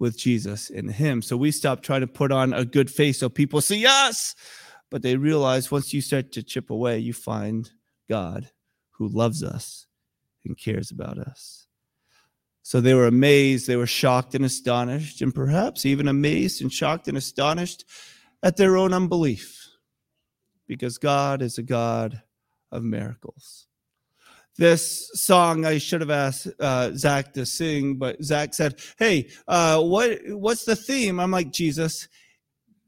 with 0.00 0.18
Jesus 0.18 0.68
in 0.68 0.88
Him. 0.88 1.22
So 1.22 1.36
we 1.36 1.52
stop 1.52 1.80
trying 1.80 2.00
to 2.00 2.06
put 2.08 2.32
on 2.32 2.52
a 2.52 2.64
good 2.64 2.90
face 2.90 3.20
so 3.20 3.28
people 3.28 3.60
see 3.60 3.86
us, 3.86 4.34
but 4.90 5.02
they 5.02 5.16
realize 5.16 5.70
once 5.70 5.94
you 5.94 6.00
start 6.00 6.32
to 6.32 6.42
chip 6.42 6.70
away, 6.70 6.98
you 6.98 7.12
find 7.12 7.70
God 8.08 8.50
who 8.90 9.06
loves 9.06 9.44
us 9.44 9.86
and 10.46 10.58
cares 10.58 10.90
about 10.90 11.18
us. 11.18 11.66
So 12.62 12.80
they 12.80 12.94
were 12.94 13.06
amazed, 13.06 13.68
they 13.68 13.76
were 13.76 13.86
shocked 13.86 14.34
and 14.34 14.44
astonished, 14.44 15.22
and 15.22 15.34
perhaps 15.34 15.86
even 15.86 16.08
amazed 16.08 16.62
and 16.62 16.72
shocked 16.72 17.06
and 17.06 17.16
astonished 17.16 17.84
at 18.42 18.56
their 18.56 18.76
own 18.76 18.92
unbelief, 18.92 19.68
because 20.66 20.98
God 20.98 21.42
is 21.42 21.58
a 21.58 21.62
God 21.62 22.22
of 22.72 22.82
miracles. 22.82 23.66
This 24.58 25.10
song 25.14 25.64
I 25.66 25.78
should 25.78 26.00
have 26.00 26.10
asked 26.10 26.48
uh, 26.58 26.90
Zach 26.94 27.34
to 27.34 27.44
sing, 27.44 27.96
but 27.96 28.22
Zach 28.24 28.54
said, 28.54 28.80
"Hey, 28.98 29.28
uh, 29.46 29.80
what 29.82 30.18
what's 30.28 30.64
the 30.64 30.76
theme?" 30.76 31.20
I'm 31.20 31.30
like, 31.30 31.52
"Jesus." 31.52 32.08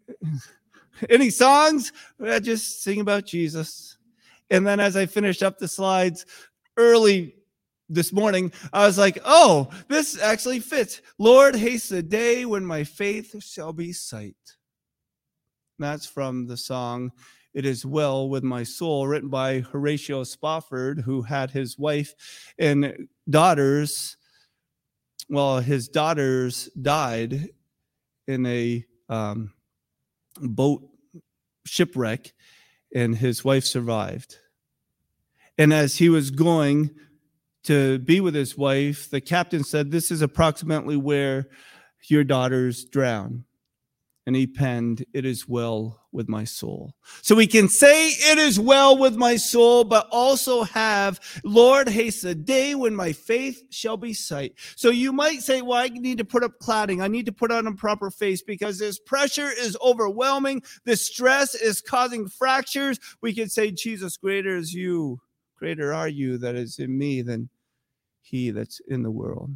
Any 1.10 1.30
songs? 1.30 1.92
I 2.20 2.40
just 2.40 2.82
sing 2.82 3.00
about 3.00 3.26
Jesus. 3.26 3.98
And 4.50 4.66
then 4.66 4.80
as 4.80 4.96
I 4.96 5.06
finished 5.06 5.42
up 5.42 5.58
the 5.58 5.68
slides, 5.68 6.26
early 6.76 7.34
this 7.88 8.12
morning, 8.12 8.52
I 8.72 8.86
was 8.86 8.98
like, 8.98 9.18
oh, 9.24 9.70
this 9.88 10.20
actually 10.20 10.60
fits. 10.60 11.00
Lord, 11.18 11.56
haste 11.56 11.90
the 11.90 12.02
day 12.02 12.44
when 12.44 12.64
my 12.64 12.84
faith 12.84 13.42
shall 13.42 13.72
be 13.72 13.92
sight. 13.92 14.36
That's 15.78 16.06
from 16.06 16.46
the 16.46 16.56
song 16.56 17.12
It 17.54 17.64
Is 17.64 17.86
Well 17.86 18.28
With 18.28 18.42
My 18.42 18.62
Soul, 18.62 19.06
written 19.06 19.28
by 19.28 19.60
Horatio 19.60 20.24
Spafford, 20.24 21.00
who 21.00 21.22
had 21.22 21.50
his 21.50 21.78
wife 21.78 22.14
and 22.58 23.08
daughters. 23.28 24.16
Well, 25.28 25.60
his 25.60 25.88
daughters 25.88 26.68
died 26.80 27.50
in 28.26 28.44
a 28.46 28.84
um, 29.08 29.52
boat 30.40 30.82
shipwreck, 31.64 32.32
and 32.94 33.16
his 33.16 33.44
wife 33.44 33.64
survived. 33.64 34.36
And 35.56 35.72
as 35.72 35.96
he 35.96 36.08
was 36.08 36.30
going 36.30 36.90
to 37.68 37.98
be 37.98 38.18
with 38.18 38.34
his 38.34 38.56
wife, 38.56 39.10
the 39.10 39.20
captain 39.20 39.62
said, 39.62 39.90
This 39.90 40.10
is 40.10 40.22
approximately 40.22 40.96
where 40.96 41.48
your 42.08 42.24
daughters 42.24 42.86
drown. 42.86 43.44
And 44.24 44.34
he 44.34 44.46
penned, 44.46 45.04
It 45.12 45.26
is 45.26 45.46
well 45.46 46.00
with 46.10 46.30
my 46.30 46.44
soul. 46.44 46.94
So 47.20 47.34
we 47.34 47.46
can 47.46 47.68
say, 47.68 48.08
It 48.08 48.38
is 48.38 48.58
well 48.58 48.96
with 48.96 49.16
my 49.16 49.36
soul, 49.36 49.84
but 49.84 50.08
also 50.10 50.62
have, 50.62 51.20
Lord, 51.44 51.90
haste 51.90 52.22
the 52.22 52.34
day 52.34 52.74
when 52.74 52.96
my 52.96 53.12
faith 53.12 53.62
shall 53.68 53.98
be 53.98 54.14
sight. 54.14 54.54
So 54.74 54.88
you 54.88 55.12
might 55.12 55.42
say, 55.42 55.60
Well, 55.60 55.78
I 55.78 55.88
need 55.88 56.16
to 56.18 56.24
put 56.24 56.42
up 56.42 56.58
cladding. 56.62 57.02
I 57.02 57.08
need 57.08 57.26
to 57.26 57.32
put 57.32 57.52
on 57.52 57.66
a 57.66 57.74
proper 57.74 58.10
face 58.10 58.40
because 58.40 58.78
this 58.78 58.98
pressure 58.98 59.50
is 59.50 59.76
overwhelming. 59.84 60.62
This 60.86 61.04
stress 61.04 61.54
is 61.54 61.82
causing 61.82 62.28
fractures. 62.28 62.98
We 63.20 63.34
can 63.34 63.50
say, 63.50 63.72
Jesus, 63.72 64.16
greater 64.16 64.56
is 64.56 64.72
you. 64.72 65.20
Greater 65.58 65.92
are 65.92 66.08
you 66.08 66.38
that 66.38 66.54
is 66.54 66.78
in 66.78 66.96
me 66.96 67.20
than 67.20 67.50
he 68.28 68.50
that's 68.50 68.80
in 68.88 69.02
the 69.02 69.10
world. 69.10 69.50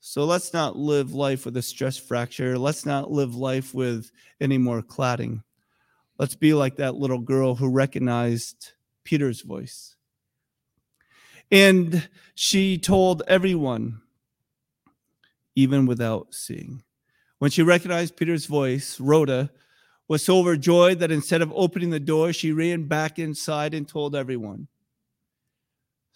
So 0.00 0.24
let's 0.24 0.54
not 0.54 0.76
live 0.76 1.12
life 1.12 1.44
with 1.44 1.56
a 1.58 1.62
stress 1.62 1.98
fracture. 1.98 2.56
Let's 2.58 2.86
not 2.86 3.10
live 3.10 3.34
life 3.34 3.74
with 3.74 4.10
any 4.40 4.56
more 4.56 4.82
cladding. 4.82 5.42
Let's 6.18 6.34
be 6.34 6.54
like 6.54 6.76
that 6.76 6.94
little 6.94 7.18
girl 7.18 7.54
who 7.54 7.68
recognized 7.68 8.72
Peter's 9.04 9.42
voice. 9.42 9.96
And 11.50 12.08
she 12.34 12.78
told 12.78 13.22
everyone, 13.28 14.00
even 15.54 15.84
without 15.84 16.32
seeing. 16.32 16.82
When 17.38 17.50
she 17.50 17.62
recognized 17.62 18.16
Peter's 18.16 18.46
voice, 18.46 18.98
Rhoda 19.00 19.50
was 20.08 20.24
so 20.24 20.38
overjoyed 20.38 20.98
that 21.00 21.10
instead 21.10 21.42
of 21.42 21.52
opening 21.54 21.90
the 21.90 22.00
door, 22.00 22.32
she 22.32 22.52
ran 22.52 22.84
back 22.84 23.18
inside 23.18 23.74
and 23.74 23.86
told 23.86 24.16
everyone. 24.16 24.68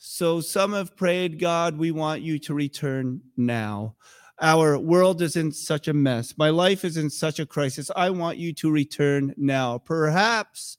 So 0.06 0.42
some 0.42 0.74
have 0.74 0.94
prayed, 0.94 1.38
God, 1.38 1.78
we 1.78 1.90
want 1.90 2.20
you 2.20 2.38
to 2.40 2.52
return 2.52 3.22
now. 3.38 3.96
Our 4.38 4.78
world 4.78 5.22
is 5.22 5.34
in 5.34 5.50
such 5.50 5.88
a 5.88 5.94
mess. 5.94 6.36
My 6.36 6.50
life 6.50 6.84
is 6.84 6.98
in 6.98 7.08
such 7.08 7.40
a 7.40 7.46
crisis. 7.46 7.90
I 7.96 8.10
want 8.10 8.36
you 8.36 8.52
to 8.52 8.70
return 8.70 9.32
now. 9.38 9.78
Perhaps 9.78 10.76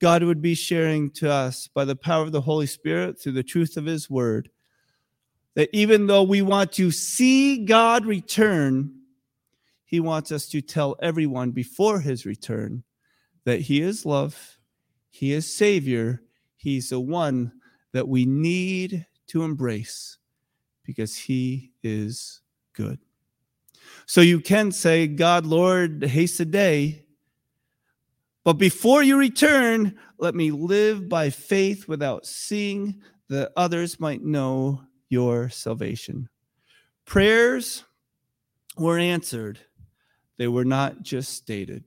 God 0.00 0.22
would 0.22 0.40
be 0.40 0.54
sharing 0.54 1.10
to 1.10 1.30
us 1.30 1.68
by 1.68 1.84
the 1.84 1.94
power 1.94 2.22
of 2.22 2.32
the 2.32 2.40
Holy 2.40 2.64
Spirit 2.66 3.20
through 3.20 3.32
the 3.32 3.42
truth 3.42 3.76
of 3.76 3.84
his 3.84 4.08
word 4.08 4.48
that 5.56 5.68
even 5.74 6.06
though 6.06 6.22
we 6.22 6.40
want 6.40 6.72
to 6.72 6.90
see 6.90 7.66
God 7.66 8.06
return, 8.06 8.94
he 9.84 10.00
wants 10.00 10.32
us 10.32 10.48
to 10.48 10.62
tell 10.62 10.96
everyone 11.02 11.50
before 11.50 12.00
his 12.00 12.24
return 12.24 12.82
that 13.44 13.60
he 13.60 13.82
is 13.82 14.06
love, 14.06 14.56
he 15.10 15.34
is 15.34 15.54
Savior, 15.54 16.22
he's 16.56 16.88
the 16.88 16.98
one 16.98 17.52
that 17.94 18.08
we 18.08 18.26
need 18.26 19.06
to 19.28 19.44
embrace 19.44 20.18
because 20.84 21.16
he 21.16 21.72
is 21.82 22.40
good. 22.74 22.98
So 24.04 24.20
you 24.20 24.40
can 24.40 24.72
say, 24.72 25.06
God, 25.06 25.46
Lord, 25.46 26.02
haste 26.02 26.38
the 26.38 26.44
day. 26.44 27.04
But 28.42 28.54
before 28.54 29.04
you 29.04 29.16
return, 29.16 29.96
let 30.18 30.34
me 30.34 30.50
live 30.50 31.08
by 31.08 31.30
faith 31.30 31.86
without 31.86 32.26
seeing 32.26 33.00
that 33.28 33.52
others 33.56 34.00
might 34.00 34.24
know 34.24 34.82
your 35.08 35.48
salvation. 35.48 36.28
Prayers 37.04 37.84
were 38.76 38.98
answered, 38.98 39.60
they 40.36 40.48
were 40.48 40.64
not 40.64 41.02
just 41.02 41.32
stated. 41.32 41.84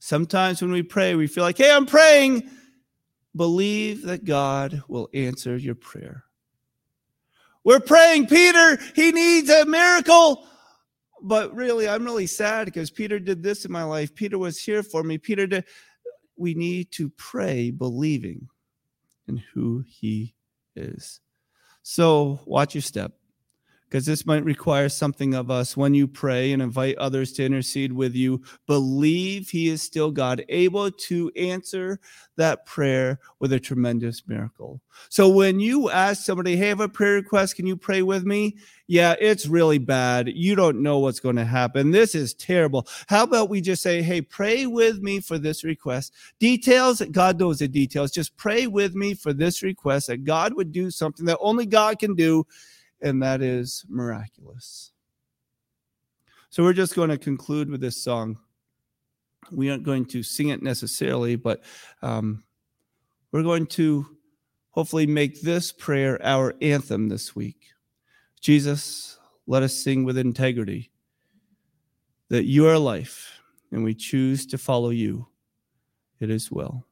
Sometimes 0.00 0.60
when 0.60 0.72
we 0.72 0.82
pray, 0.82 1.14
we 1.14 1.28
feel 1.28 1.44
like, 1.44 1.58
hey, 1.58 1.70
I'm 1.70 1.86
praying, 1.86 2.50
believe 3.34 4.02
that 4.02 4.24
God 4.24 4.82
will 4.88 5.08
answer 5.14 5.56
your 5.56 5.74
prayer. 5.74 6.24
We're 7.62 7.80
praying, 7.80 8.26
Peter, 8.26 8.78
he 8.94 9.12
needs 9.12 9.50
a 9.50 9.66
miracle. 9.66 10.46
But 11.22 11.54
really, 11.54 11.86
I'm 11.86 12.04
really 12.04 12.26
sad 12.26 12.64
because 12.64 12.90
Peter 12.90 13.18
did 13.18 13.42
this 13.42 13.66
in 13.66 13.72
my 13.72 13.84
life. 13.84 14.14
Peter 14.14 14.38
was 14.38 14.58
here 14.58 14.82
for 14.82 15.02
me. 15.02 15.18
Peter 15.18 15.46
did. 15.46 15.64
We 16.36 16.54
need 16.54 16.90
to 16.92 17.10
pray 17.10 17.70
believing 17.70 18.48
in 19.28 19.36
who 19.52 19.84
he 19.86 20.34
is. 20.74 21.20
So 21.82 22.40
watch 22.46 22.74
your 22.74 22.80
step. 22.80 23.12
Because 23.90 24.06
this 24.06 24.24
might 24.24 24.44
require 24.44 24.88
something 24.88 25.34
of 25.34 25.50
us 25.50 25.76
when 25.76 25.94
you 25.94 26.06
pray 26.06 26.52
and 26.52 26.62
invite 26.62 26.96
others 26.98 27.32
to 27.32 27.44
intercede 27.44 27.92
with 27.92 28.14
you. 28.14 28.40
Believe 28.68 29.50
He 29.50 29.68
is 29.68 29.82
still 29.82 30.12
God, 30.12 30.44
able 30.48 30.92
to 30.92 31.30
answer 31.36 31.98
that 32.36 32.64
prayer 32.66 33.18
with 33.40 33.52
a 33.52 33.58
tremendous 33.58 34.22
miracle. 34.28 34.80
So 35.08 35.28
when 35.28 35.58
you 35.58 35.90
ask 35.90 36.24
somebody, 36.24 36.56
Hey, 36.56 36.66
I 36.66 36.68
have 36.68 36.80
a 36.80 36.88
prayer 36.88 37.14
request, 37.14 37.56
can 37.56 37.66
you 37.66 37.76
pray 37.76 38.02
with 38.02 38.24
me? 38.24 38.56
Yeah, 38.86 39.16
it's 39.20 39.46
really 39.46 39.78
bad. 39.78 40.28
You 40.28 40.54
don't 40.54 40.82
know 40.82 41.00
what's 41.00 41.20
going 41.20 41.36
to 41.36 41.44
happen. 41.44 41.90
This 41.90 42.14
is 42.14 42.34
terrible. 42.34 42.86
How 43.08 43.24
about 43.24 43.50
we 43.50 43.60
just 43.60 43.82
say, 43.82 44.02
Hey, 44.02 44.22
pray 44.22 44.66
with 44.66 45.00
me 45.00 45.18
for 45.18 45.36
this 45.36 45.64
request? 45.64 46.14
Details, 46.38 47.02
God 47.10 47.40
knows 47.40 47.58
the 47.58 47.66
details. 47.66 48.12
Just 48.12 48.36
pray 48.36 48.68
with 48.68 48.94
me 48.94 49.14
for 49.14 49.32
this 49.32 49.64
request 49.64 50.06
that 50.06 50.24
God 50.24 50.54
would 50.54 50.70
do 50.70 50.92
something 50.92 51.26
that 51.26 51.38
only 51.40 51.66
God 51.66 51.98
can 51.98 52.14
do 52.14 52.46
and 53.02 53.22
that 53.22 53.42
is 53.42 53.84
miraculous. 53.88 54.92
So 56.50 56.62
we're 56.62 56.72
just 56.72 56.96
going 56.96 57.10
to 57.10 57.18
conclude 57.18 57.70
with 57.70 57.80
this 57.80 58.02
song. 58.02 58.38
We 59.52 59.70
aren't 59.70 59.84
going 59.84 60.06
to 60.06 60.22
sing 60.22 60.48
it 60.48 60.62
necessarily, 60.62 61.36
but 61.36 61.62
um, 62.02 62.42
we're 63.32 63.42
going 63.42 63.66
to 63.68 64.06
hopefully 64.70 65.06
make 65.06 65.40
this 65.42 65.72
prayer 65.72 66.20
our 66.24 66.54
anthem 66.60 67.08
this 67.08 67.34
week. 67.34 67.72
Jesus, 68.40 69.18
let 69.46 69.62
us 69.62 69.74
sing 69.74 70.04
with 70.04 70.18
integrity 70.18 70.90
that 72.28 72.44
you 72.44 72.66
are 72.66 72.78
life 72.78 73.40
and 73.70 73.84
we 73.84 73.94
choose 73.94 74.46
to 74.46 74.58
follow 74.58 74.90
you. 74.90 75.26
It 76.20 76.30
is 76.30 76.50
well. 76.50 76.84